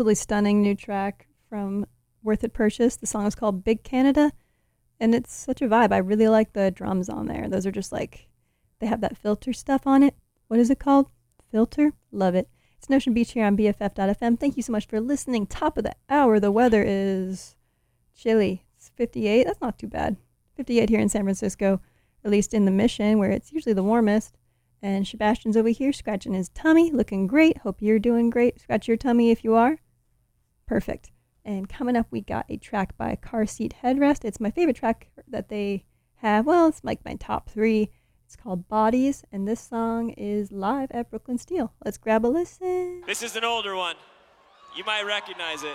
absolutely 0.00 0.14
stunning 0.14 0.62
new 0.62 0.74
track 0.74 1.26
from 1.50 1.84
Worth 2.22 2.42
It 2.42 2.54
Purchase. 2.54 2.96
The 2.96 3.06
song 3.06 3.26
is 3.26 3.34
called 3.34 3.64
Big 3.64 3.84
Canada, 3.84 4.32
and 4.98 5.14
it's 5.14 5.30
such 5.30 5.60
a 5.60 5.68
vibe. 5.68 5.92
I 5.92 5.98
really 5.98 6.26
like 6.26 6.54
the 6.54 6.70
drums 6.70 7.10
on 7.10 7.26
there. 7.26 7.50
Those 7.50 7.66
are 7.66 7.70
just 7.70 7.92
like, 7.92 8.30
they 8.78 8.86
have 8.86 9.02
that 9.02 9.18
filter 9.18 9.52
stuff 9.52 9.86
on 9.86 10.02
it. 10.02 10.14
What 10.48 10.58
is 10.58 10.70
it 10.70 10.78
called? 10.78 11.10
Filter? 11.50 11.92
Love 12.10 12.34
it. 12.34 12.48
It's 12.78 12.88
Nocean 12.88 13.12
Beach 13.12 13.32
here 13.32 13.44
on 13.44 13.58
BFF.fm. 13.58 14.40
Thank 14.40 14.56
you 14.56 14.62
so 14.62 14.72
much 14.72 14.86
for 14.86 15.02
listening. 15.02 15.46
Top 15.46 15.76
of 15.76 15.84
the 15.84 15.94
hour. 16.08 16.40
The 16.40 16.50
weather 16.50 16.82
is 16.82 17.54
chilly. 18.16 18.64
It's 18.78 18.88
58. 18.96 19.44
That's 19.44 19.60
not 19.60 19.78
too 19.78 19.88
bad. 19.88 20.16
58 20.56 20.88
here 20.88 21.00
in 21.00 21.10
San 21.10 21.24
Francisco, 21.24 21.82
at 22.24 22.30
least 22.30 22.54
in 22.54 22.64
the 22.64 22.70
mission 22.70 23.18
where 23.18 23.32
it's 23.32 23.52
usually 23.52 23.74
the 23.74 23.82
warmest. 23.82 24.38
And 24.80 25.06
Sebastian's 25.06 25.58
over 25.58 25.68
here 25.68 25.92
scratching 25.92 26.32
his 26.32 26.48
tummy, 26.48 26.90
looking 26.90 27.26
great. 27.26 27.58
Hope 27.58 27.82
you're 27.82 27.98
doing 27.98 28.30
great. 28.30 28.62
Scratch 28.62 28.88
your 28.88 28.96
tummy 28.96 29.30
if 29.30 29.44
you 29.44 29.54
are. 29.54 29.76
Perfect. 30.70 31.10
And 31.44 31.68
coming 31.68 31.96
up, 31.96 32.06
we 32.12 32.20
got 32.20 32.46
a 32.48 32.56
track 32.56 32.96
by 32.96 33.16
Car 33.16 33.44
Seat 33.44 33.74
Headrest. 33.82 34.24
It's 34.24 34.38
my 34.38 34.52
favorite 34.52 34.76
track 34.76 35.08
that 35.26 35.48
they 35.48 35.84
have. 36.18 36.46
Well, 36.46 36.68
it's 36.68 36.84
like 36.84 37.04
my 37.04 37.16
top 37.16 37.50
three. 37.50 37.90
It's 38.24 38.36
called 38.36 38.68
Bodies, 38.68 39.24
and 39.32 39.48
this 39.48 39.60
song 39.60 40.10
is 40.10 40.52
live 40.52 40.92
at 40.92 41.10
Brooklyn 41.10 41.38
Steel. 41.38 41.72
Let's 41.84 41.98
grab 41.98 42.24
a 42.24 42.28
listen. 42.28 43.02
This 43.04 43.20
is 43.20 43.34
an 43.34 43.42
older 43.42 43.74
one. 43.74 43.96
You 44.76 44.84
might 44.84 45.02
recognize 45.02 45.64
it. 45.64 45.74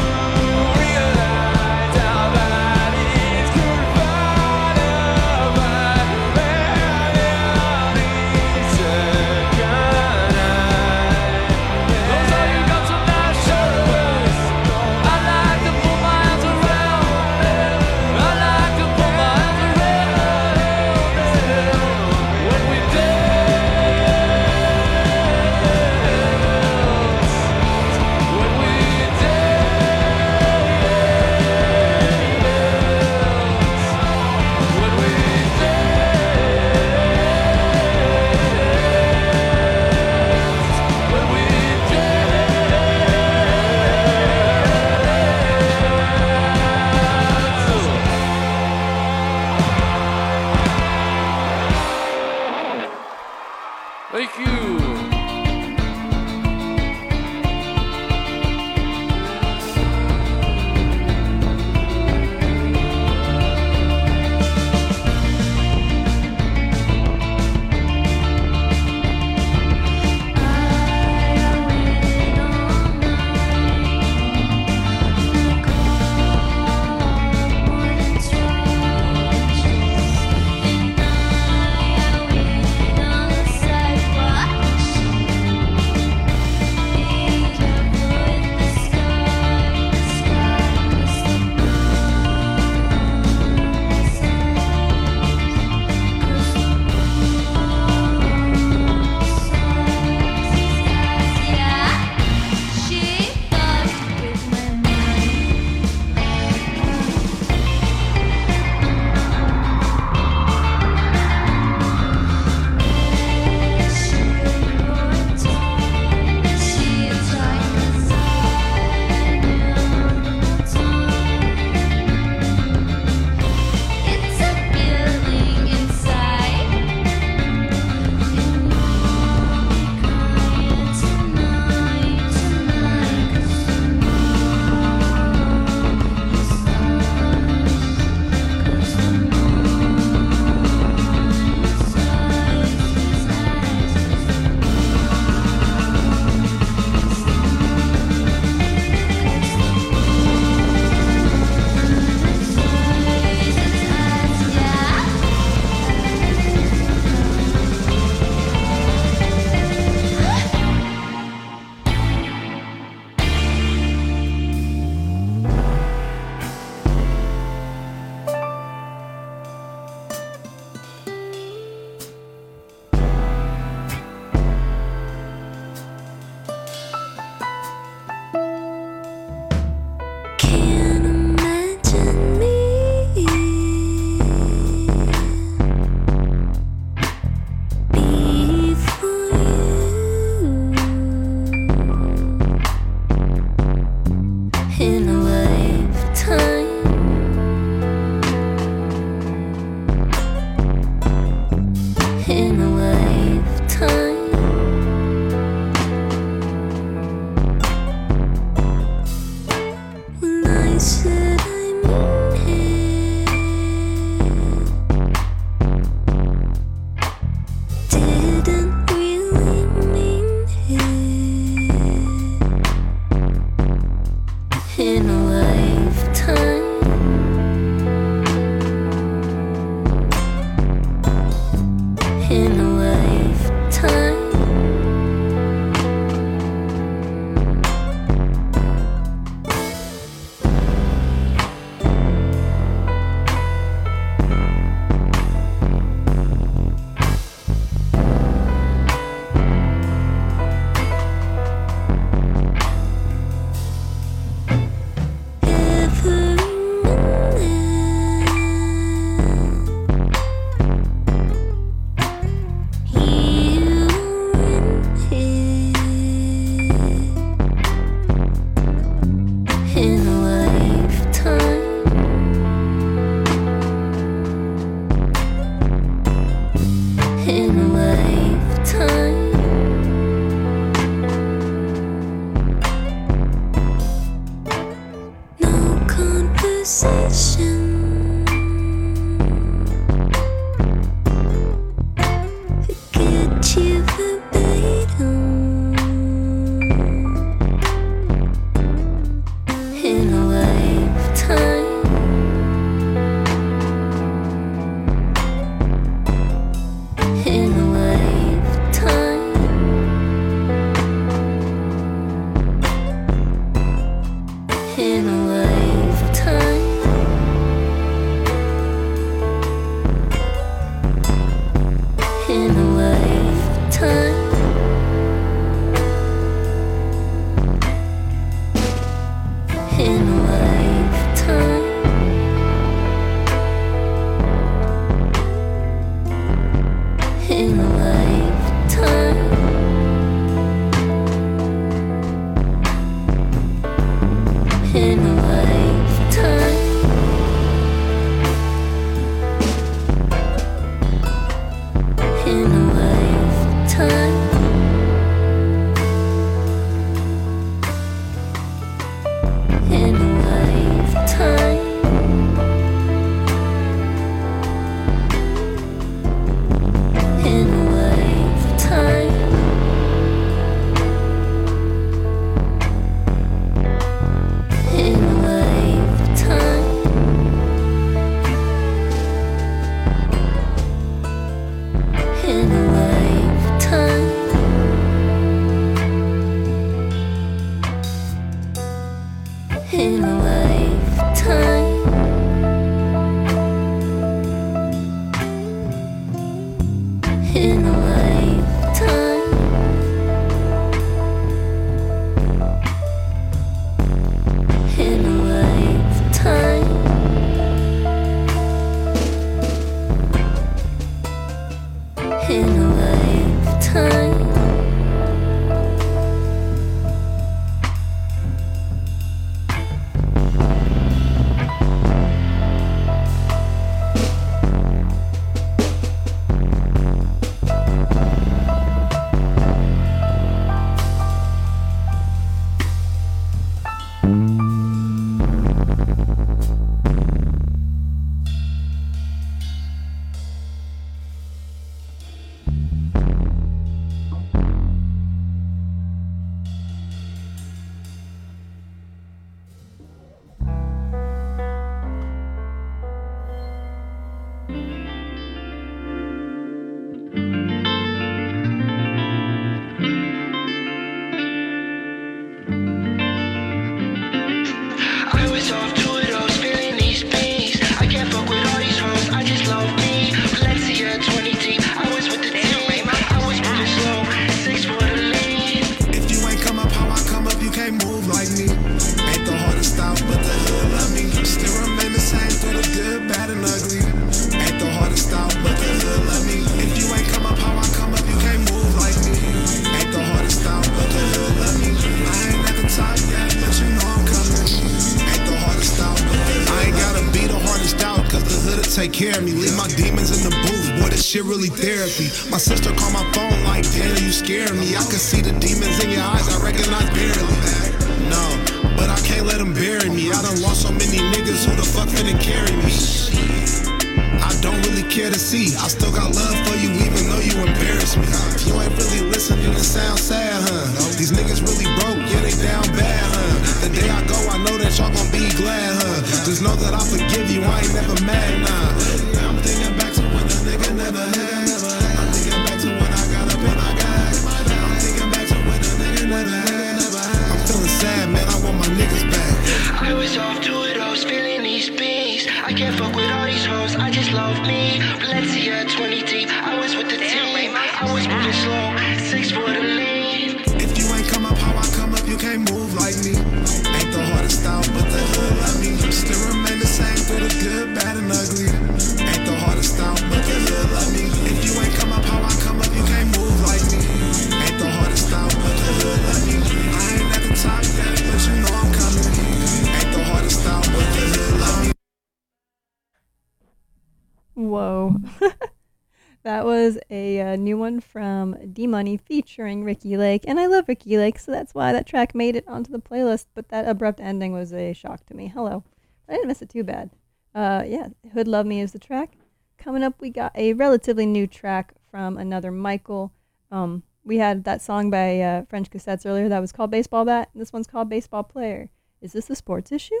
D 578.52 578.66
Money 578.66 578.96
featuring 578.96 579.64
Ricky 579.64 579.96
Lake, 579.96 580.24
and 580.26 580.38
I 580.38 580.46
love 580.46 580.66
Ricky 580.68 580.96
Lake, 580.96 581.18
so 581.18 581.32
that's 581.32 581.54
why 581.54 581.72
that 581.72 581.86
track 581.86 582.14
made 582.14 582.36
it 582.36 582.46
onto 582.46 582.70
the 582.70 582.78
playlist. 582.78 583.26
But 583.34 583.48
that 583.48 583.68
abrupt 583.68 584.00
ending 584.00 584.32
was 584.32 584.52
a 584.52 584.72
shock 584.72 585.06
to 585.06 585.14
me. 585.14 585.28
Hello, 585.28 585.64
I 586.08 586.12
didn't 586.12 586.28
miss 586.28 586.42
it 586.42 586.48
too 586.48 586.64
bad. 586.64 586.90
Uh, 587.34 587.64
yeah, 587.66 587.88
Hood 588.12 588.28
Love 588.28 588.46
Me 588.46 588.60
is 588.60 588.72
the 588.72 588.78
track. 588.78 589.12
Coming 589.58 589.82
up, 589.82 589.94
we 590.00 590.10
got 590.10 590.32
a 590.36 590.52
relatively 590.52 591.06
new 591.06 591.26
track 591.26 591.74
from 591.90 592.18
another 592.18 592.50
Michael. 592.50 593.12
Um, 593.50 593.84
we 594.04 594.18
had 594.18 594.44
that 594.44 594.60
song 594.60 594.90
by 594.90 595.20
uh, 595.20 595.44
French 595.44 595.70
Cassettes 595.70 596.04
earlier 596.04 596.28
that 596.28 596.40
was 596.40 596.52
called 596.52 596.70
Baseball 596.70 597.04
Bat, 597.04 597.30
and 597.32 597.40
this 597.40 597.52
one's 597.52 597.66
called 597.66 597.88
Baseball 597.88 598.24
Player. 598.24 598.70
Is 599.00 599.12
this 599.12 599.30
a 599.30 599.36
sports 599.36 599.70
issue? 599.72 600.00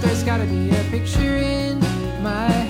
There's 0.00 0.22
gotta 0.22 0.46
be 0.46 0.70
a 0.70 0.84
picture 0.90 1.36
in 1.36 1.80
my 2.22 2.69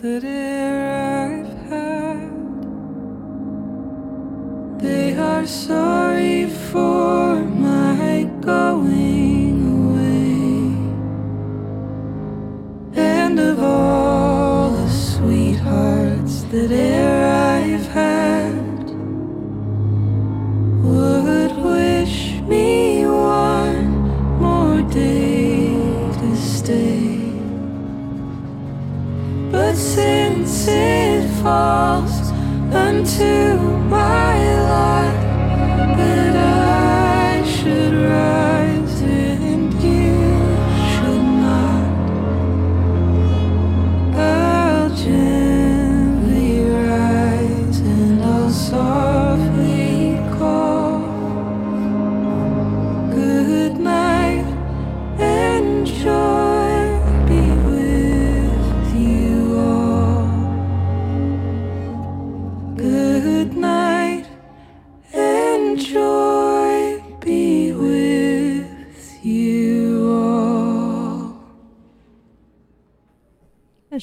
that 0.00 0.22
e'er 0.22 0.78
I've 1.26 1.70
had. 1.70 2.30
They 4.80 5.16
are 5.18 5.46
so. 5.46 5.97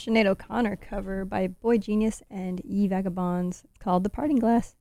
Sinead 0.06 0.28
O'Connor 0.28 0.76
cover 0.76 1.26
by 1.26 1.48
boygenius 1.48 2.22
and 2.30 2.62
Ye 2.64 2.88
Vagabonds. 2.88 3.64
Called 3.80 4.04
The 4.04 4.10
Parting 4.10 4.38
Glass. 4.38 4.76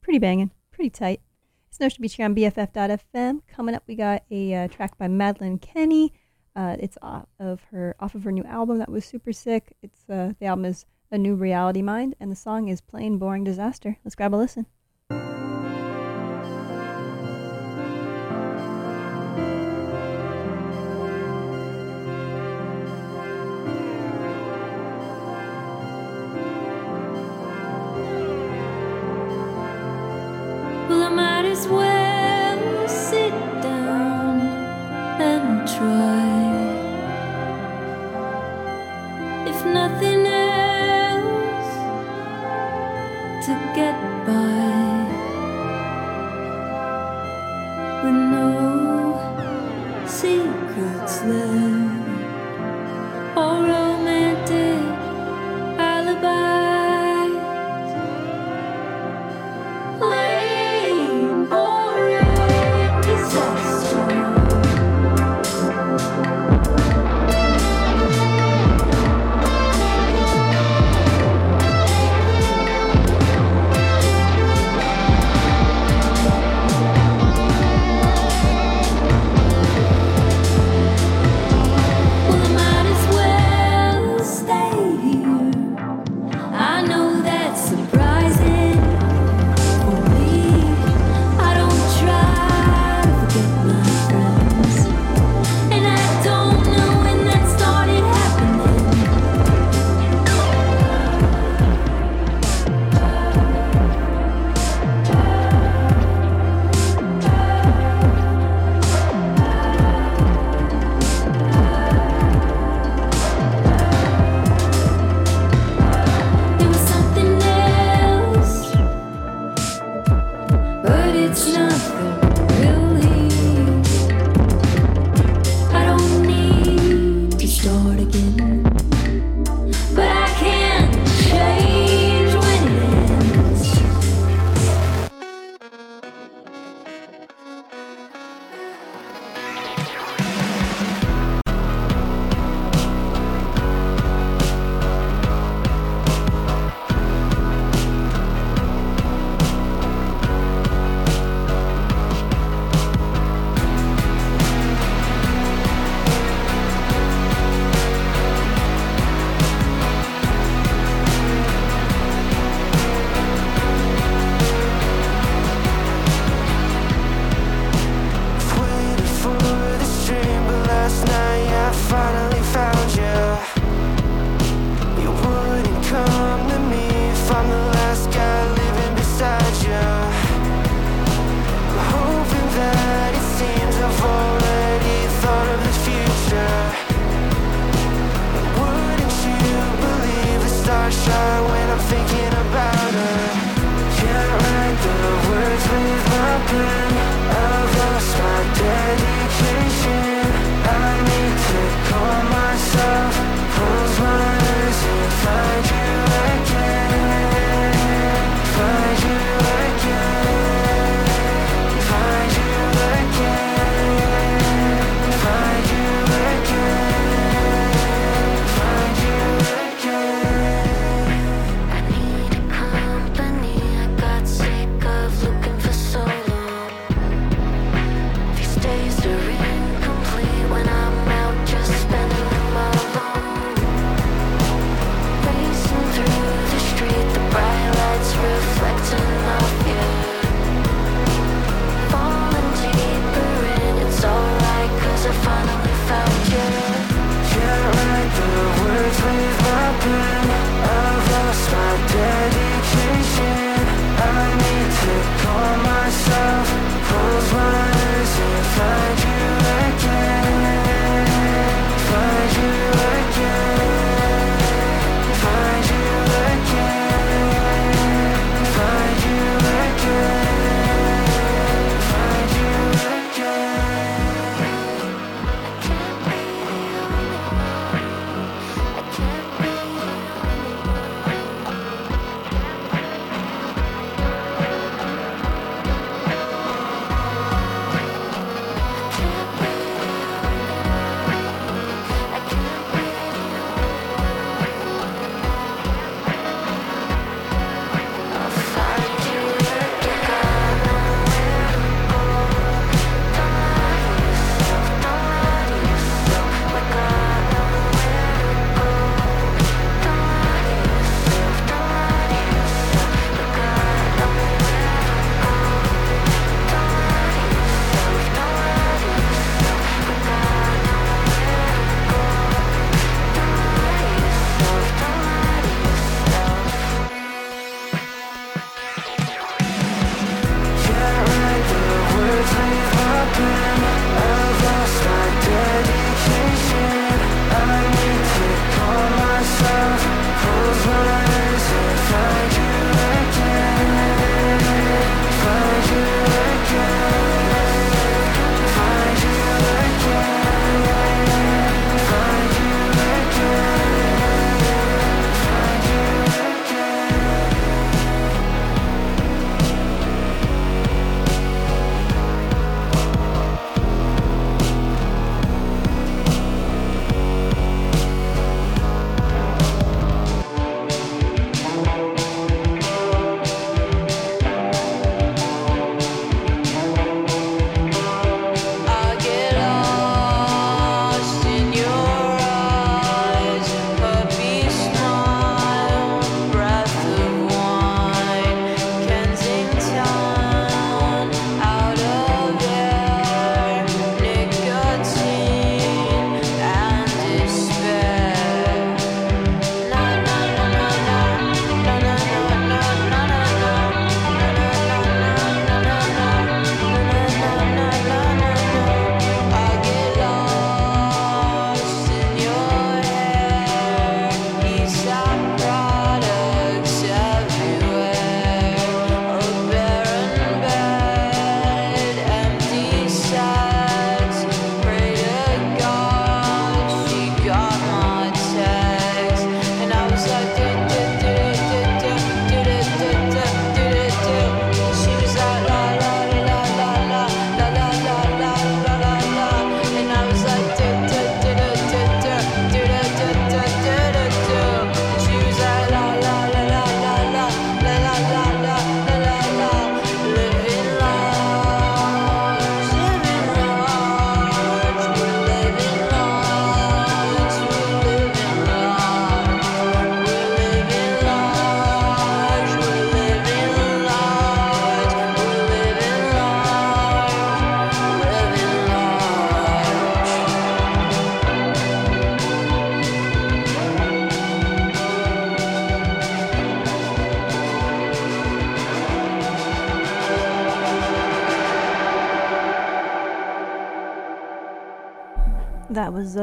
Pretty 0.00 0.18
banging, 0.18 0.50
pretty 0.70 0.88
tight. 0.88 1.20
It's 1.68 1.78
Nocean 1.78 2.00
Beach 2.00 2.14
here 2.14 2.24
on 2.24 2.34
BFF.fm. 2.34 3.40
Coming 3.46 3.74
up, 3.74 3.82
we 3.86 3.94
got 3.96 4.22
a 4.30 4.54
uh, 4.54 4.68
track 4.68 4.96
by 4.96 5.08
Madeline 5.08 5.58
Kenney. 5.58 6.14
Uh, 6.56 6.76
it's 6.78 6.96
off 7.02 7.26
of 7.38 7.64
her 7.64 7.96
off 8.00 8.14
of 8.14 8.24
her 8.24 8.32
new 8.32 8.44
album 8.44 8.78
that 8.78 8.90
was 8.90 9.04
super 9.04 9.32
sick. 9.32 9.76
It's 9.82 10.08
uh, 10.08 10.32
the 10.38 10.46
album 10.46 10.64
is 10.64 10.86
A 11.10 11.18
New 11.18 11.34
Reality 11.34 11.82
Mind, 11.82 12.14
and 12.18 12.30
the 12.30 12.36
song 12.36 12.68
is 12.68 12.80
Plain 12.80 13.18
Boring 13.18 13.44
Disaster. 13.44 13.98
Let's 14.04 14.14
grab 14.14 14.34
a 14.34 14.36
listen. 14.36 14.66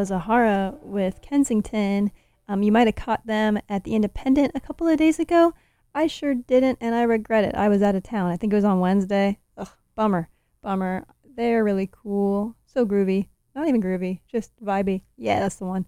Uh, 0.01 0.05
Zahara 0.05 0.73
with 0.81 1.21
Kensington. 1.21 2.09
Um, 2.47 2.63
you 2.63 2.71
might 2.71 2.87
have 2.87 2.95
caught 2.95 3.27
them 3.27 3.59
at 3.69 3.83
the 3.83 3.93
Independent 3.93 4.51
a 4.55 4.59
couple 4.59 4.87
of 4.87 4.97
days 4.97 5.19
ago. 5.19 5.53
I 5.93 6.07
sure 6.07 6.33
didn't, 6.33 6.79
and 6.81 6.95
I 6.95 7.03
regret 7.03 7.43
it. 7.43 7.53
I 7.53 7.69
was 7.69 7.83
out 7.83 7.93
of 7.93 8.01
town. 8.01 8.31
I 8.31 8.35
think 8.35 8.51
it 8.51 8.55
was 8.55 8.65
on 8.65 8.79
Wednesday. 8.79 9.37
Ugh, 9.57 9.69
bummer, 9.93 10.27
bummer. 10.63 11.05
They're 11.35 11.63
really 11.63 11.87
cool, 11.91 12.55
so 12.65 12.83
groovy. 12.83 13.27
Not 13.53 13.67
even 13.67 13.79
groovy, 13.79 14.21
just 14.27 14.51
vibey. 14.63 15.03
Yeah, 15.17 15.39
that's 15.39 15.57
the 15.57 15.65
one. 15.65 15.85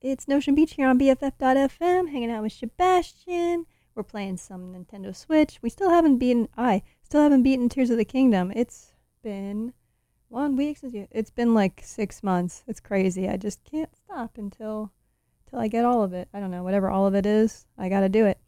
It's 0.00 0.26
Nocean 0.26 0.54
Beach 0.54 0.72
here 0.72 0.88
on 0.88 0.98
BFF.FM, 0.98 2.10
hanging 2.10 2.30
out 2.30 2.42
with 2.42 2.52
Sebastian. 2.52 3.66
We're 3.94 4.04
playing 4.04 4.38
some 4.38 4.72
Nintendo 4.72 5.14
Switch. 5.14 5.58
We 5.60 5.68
still 5.68 5.90
haven't 5.90 6.16
beaten. 6.16 6.48
I 6.56 6.82
still 7.02 7.20
haven't 7.20 7.42
beaten 7.42 7.68
Tears 7.68 7.90
of 7.90 7.98
the 7.98 8.06
Kingdom. 8.06 8.52
It's 8.56 8.94
been 9.22 9.74
one 10.30 10.54
week 10.56 10.78
since 10.78 10.94
you. 10.94 11.08
It's 11.10 11.30
been 11.30 11.54
like 11.54 11.82
six 11.84 12.22
months. 12.22 12.62
It's 12.66 12.80
crazy. 12.80 13.28
I 13.28 13.36
just 13.36 13.64
can't 13.64 13.94
stop 13.96 14.38
until 14.38 14.92
until 15.44 15.58
I 15.58 15.68
get 15.68 15.84
all 15.84 16.02
of 16.02 16.12
it. 16.12 16.28
I 16.32 16.40
don't 16.40 16.52
know 16.52 16.62
whatever 16.62 16.88
all 16.88 17.06
of 17.06 17.14
it 17.14 17.26
is. 17.26 17.66
I 17.76 17.88
gotta 17.88 18.08
do 18.08 18.26
it. 18.26 18.38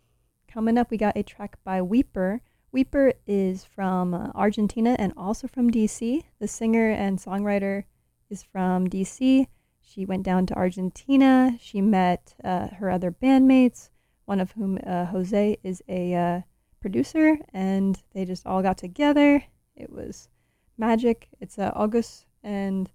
Coming 0.48 0.78
up, 0.78 0.90
we 0.90 0.96
got 0.96 1.16
a 1.16 1.22
track 1.22 1.59
by 1.64 1.82
Weeper. 1.82 2.40
Weeper 2.72 3.12
is 3.26 3.64
from 3.64 4.14
uh, 4.14 4.30
Argentina 4.34 4.96
and 4.98 5.12
also 5.16 5.48
from 5.48 5.70
DC. 5.70 6.22
The 6.38 6.48
singer 6.48 6.90
and 6.90 7.18
songwriter 7.18 7.84
is 8.30 8.42
from 8.42 8.88
DC. 8.88 9.46
She 9.80 10.06
went 10.06 10.22
down 10.22 10.46
to 10.46 10.54
Argentina. 10.54 11.59
She 11.60 11.80
met 11.80 12.34
uh, 12.44 12.68
her 12.68 12.90
other 12.90 13.10
bandmates, 13.10 13.90
one 14.24 14.40
of 14.40 14.52
whom, 14.52 14.78
uh, 14.86 15.06
Jose, 15.06 15.59
is 15.62 15.82
a 15.88 16.14
uh, 16.14 16.40
producer, 16.80 17.38
and 17.52 18.00
they 18.14 18.24
just 18.24 18.46
all 18.46 18.62
got 18.62 18.78
together. 18.78 19.42
It 19.74 19.90
was 19.90 20.28
magic. 20.77 21.28
It's 21.40 21.59
uh, 21.59 21.73
August 21.74 22.27
and 22.43 22.90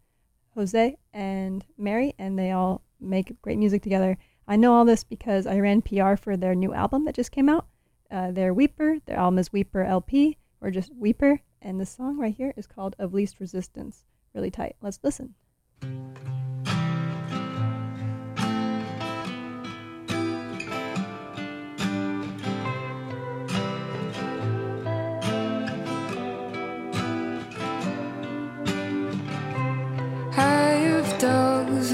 Jose 0.56 0.98
and 1.14 1.66
Mary, 1.78 2.14
and 2.18 2.38
they 2.38 2.52
all 2.52 2.82
make 2.99 3.41
great 3.41 3.58
music 3.58 3.82
together. 3.82 4.18
I 4.48 4.56
know 4.56 4.74
all 4.74 4.86
this 4.86 5.04
because 5.04 5.45
I 5.45 5.60
ran 5.60 5.82
PR 5.82 6.16
for 6.16 6.38
their 6.38 6.56
new 6.56 6.74
album 6.74 7.06
that 7.06 7.16
just 7.16 7.32
came 7.32 7.49
out. 7.49 7.68
Uh, 8.10 8.32
their 8.32 8.54
Weeper, 8.54 8.99
their 9.06 9.18
album 9.18 9.40
is 9.40 9.52
Weeper 9.52 9.84
LP, 9.84 10.38
or 10.62 10.72
just 10.72 10.94
Weeper, 10.95 11.41
and 11.62 11.80
the 11.80 11.86
song 11.86 12.18
right 12.18 12.34
here 12.34 12.54
is 12.56 12.66
called 12.66 12.95
Of 12.98 13.14
Least 13.14 13.40
Resistance. 13.40 14.06
Really 14.34 14.52
tight. 14.52 14.76
Let's 14.82 14.99
listen. 15.04 15.36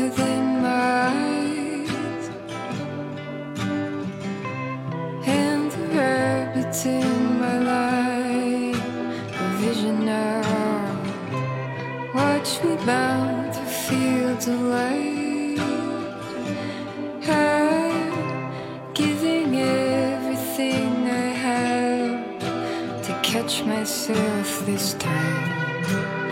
Within 0.03 0.61
my 0.61 1.07
eyes, 1.15 2.29
and 5.25 5.71
the 5.71 5.83
rabbits 5.95 6.85
in 6.85 7.39
my 7.39 7.57
life. 7.73 8.81
A 9.43 9.47
vision 9.61 10.05
now. 10.05 10.41
Watch 12.13 12.49
me 12.63 12.75
bound 12.85 13.55
through 13.55 13.75
fields 13.87 14.47
of 14.47 14.59
light. 14.75 15.59
I'm 17.29 18.93
giving 18.93 19.55
everything 19.55 20.91
I 21.07 21.27
have 21.47 23.03
to 23.05 23.13
catch 23.23 23.63
myself 23.63 24.65
this 24.65 24.95
time. 24.95 26.22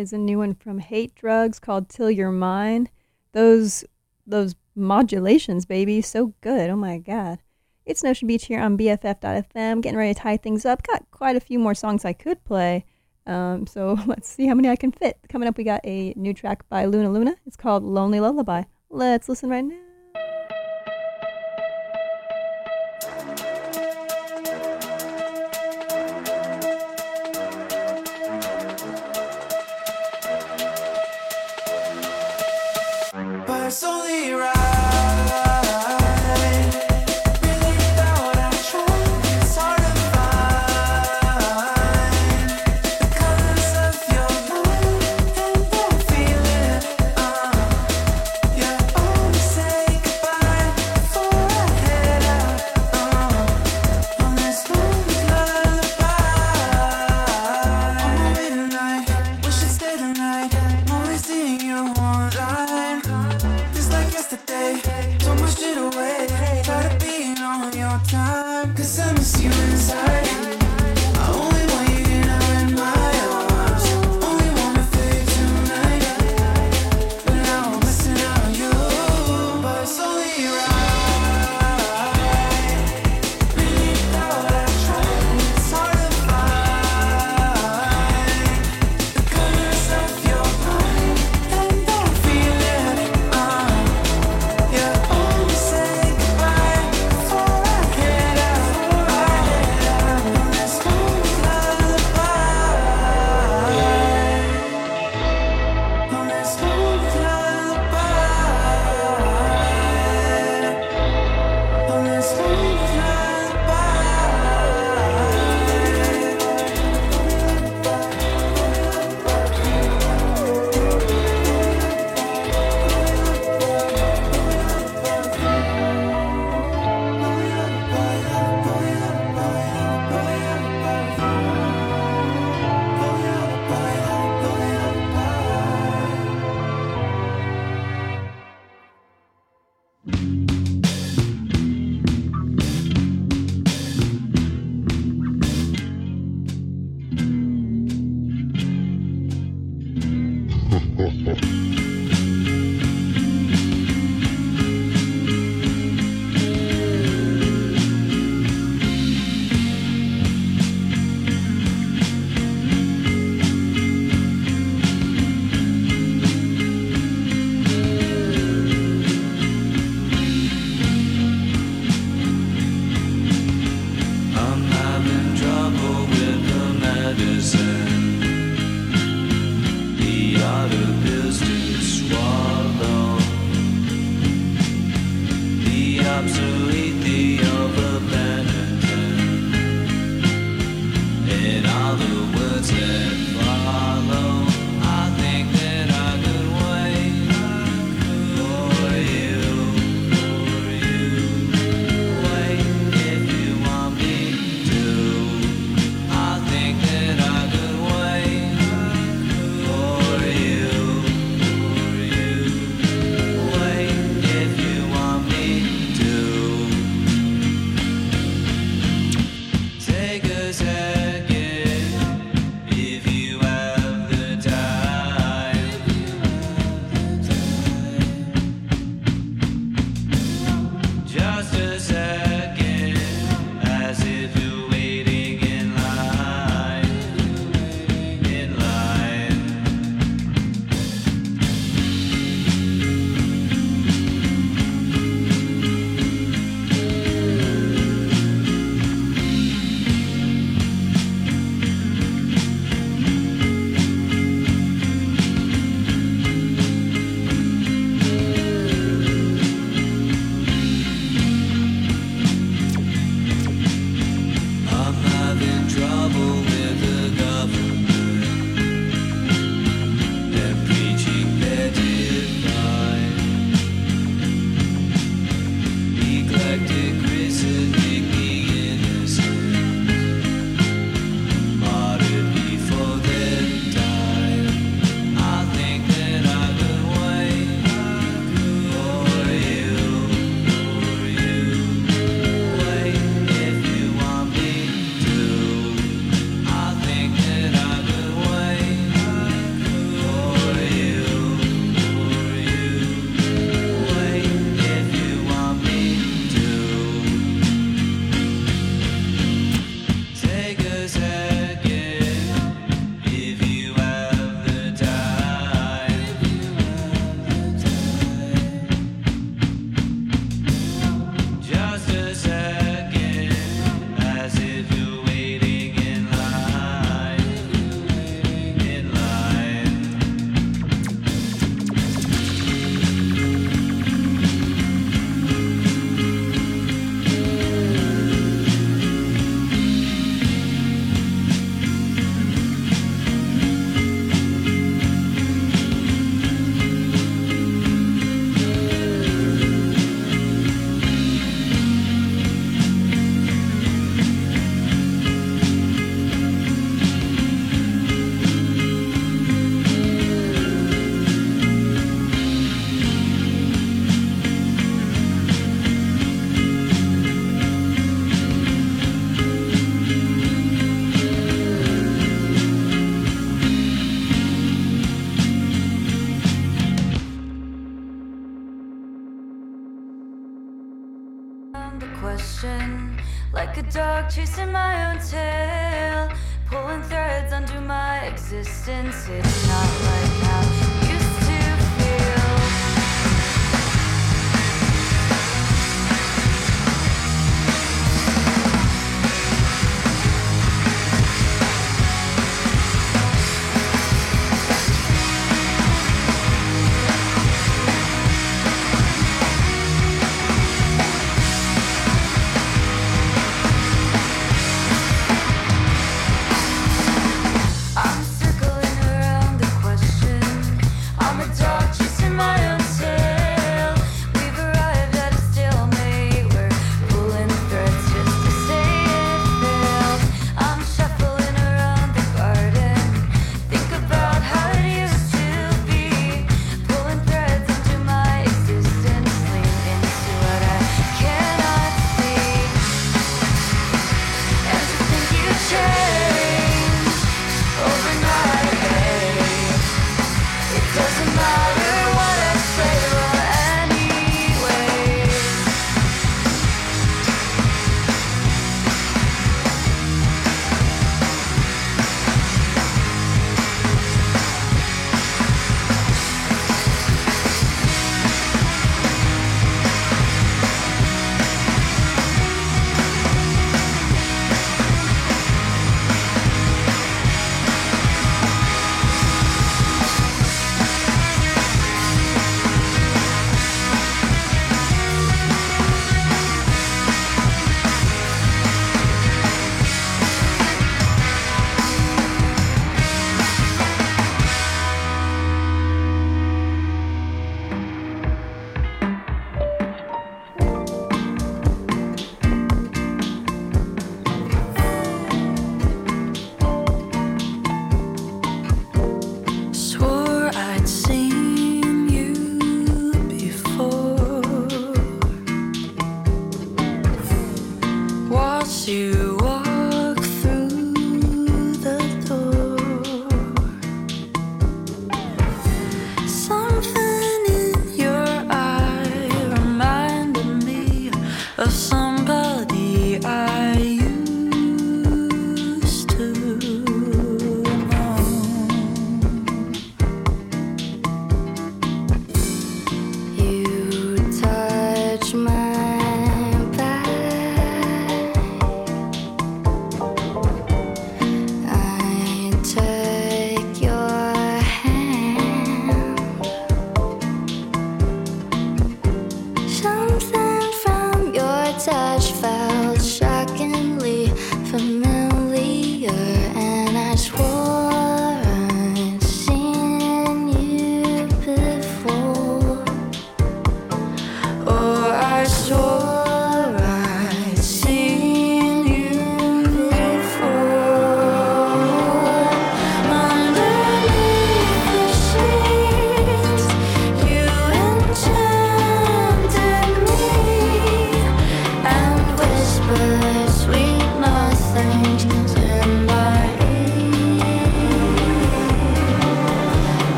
is 0.00 0.12
a 0.14 0.18
new 0.18 0.38
one 0.38 0.54
from 0.54 0.78
Hate 0.78 1.14
Drugs 1.14 1.58
called 1.58 1.88
Till 1.88 2.10
You're 2.10 2.32
Mine. 2.32 2.88
Those 3.32 3.84
those 4.26 4.54
modulations, 4.74 5.66
baby, 5.66 6.00
so 6.00 6.32
good. 6.40 6.70
Oh 6.70 6.76
my 6.76 6.98
god. 6.98 7.40
It's 7.84 8.02
Nocean 8.02 8.26
Beach 8.26 8.46
here 8.46 8.60
on 8.60 8.78
BFF.fm, 8.78 9.82
getting 9.82 9.98
ready 9.98 10.14
to 10.14 10.20
tie 10.20 10.36
things 10.36 10.64
up. 10.64 10.82
Got 10.84 11.10
quite 11.10 11.36
a 11.36 11.40
few 11.40 11.58
more 11.58 11.74
songs 11.74 12.04
I 12.04 12.12
could 12.12 12.42
play. 12.44 12.84
Um, 13.26 13.66
so 13.66 13.98
let's 14.06 14.28
see 14.28 14.46
how 14.46 14.54
many 14.54 14.68
I 14.68 14.76
can 14.76 14.92
fit. 14.92 15.18
Coming 15.28 15.48
up, 15.48 15.58
we 15.58 15.64
got 15.64 15.80
a 15.84 16.14
new 16.16 16.32
track 16.32 16.66
by 16.68 16.86
Luna 16.86 17.10
Luna. 17.10 17.36
It's 17.46 17.56
called 17.56 17.82
Lonely 17.82 18.20
Lullaby. 18.20 18.62
Let's 18.88 19.28
listen 19.28 19.50
right 19.50 19.64
now. 19.64 19.89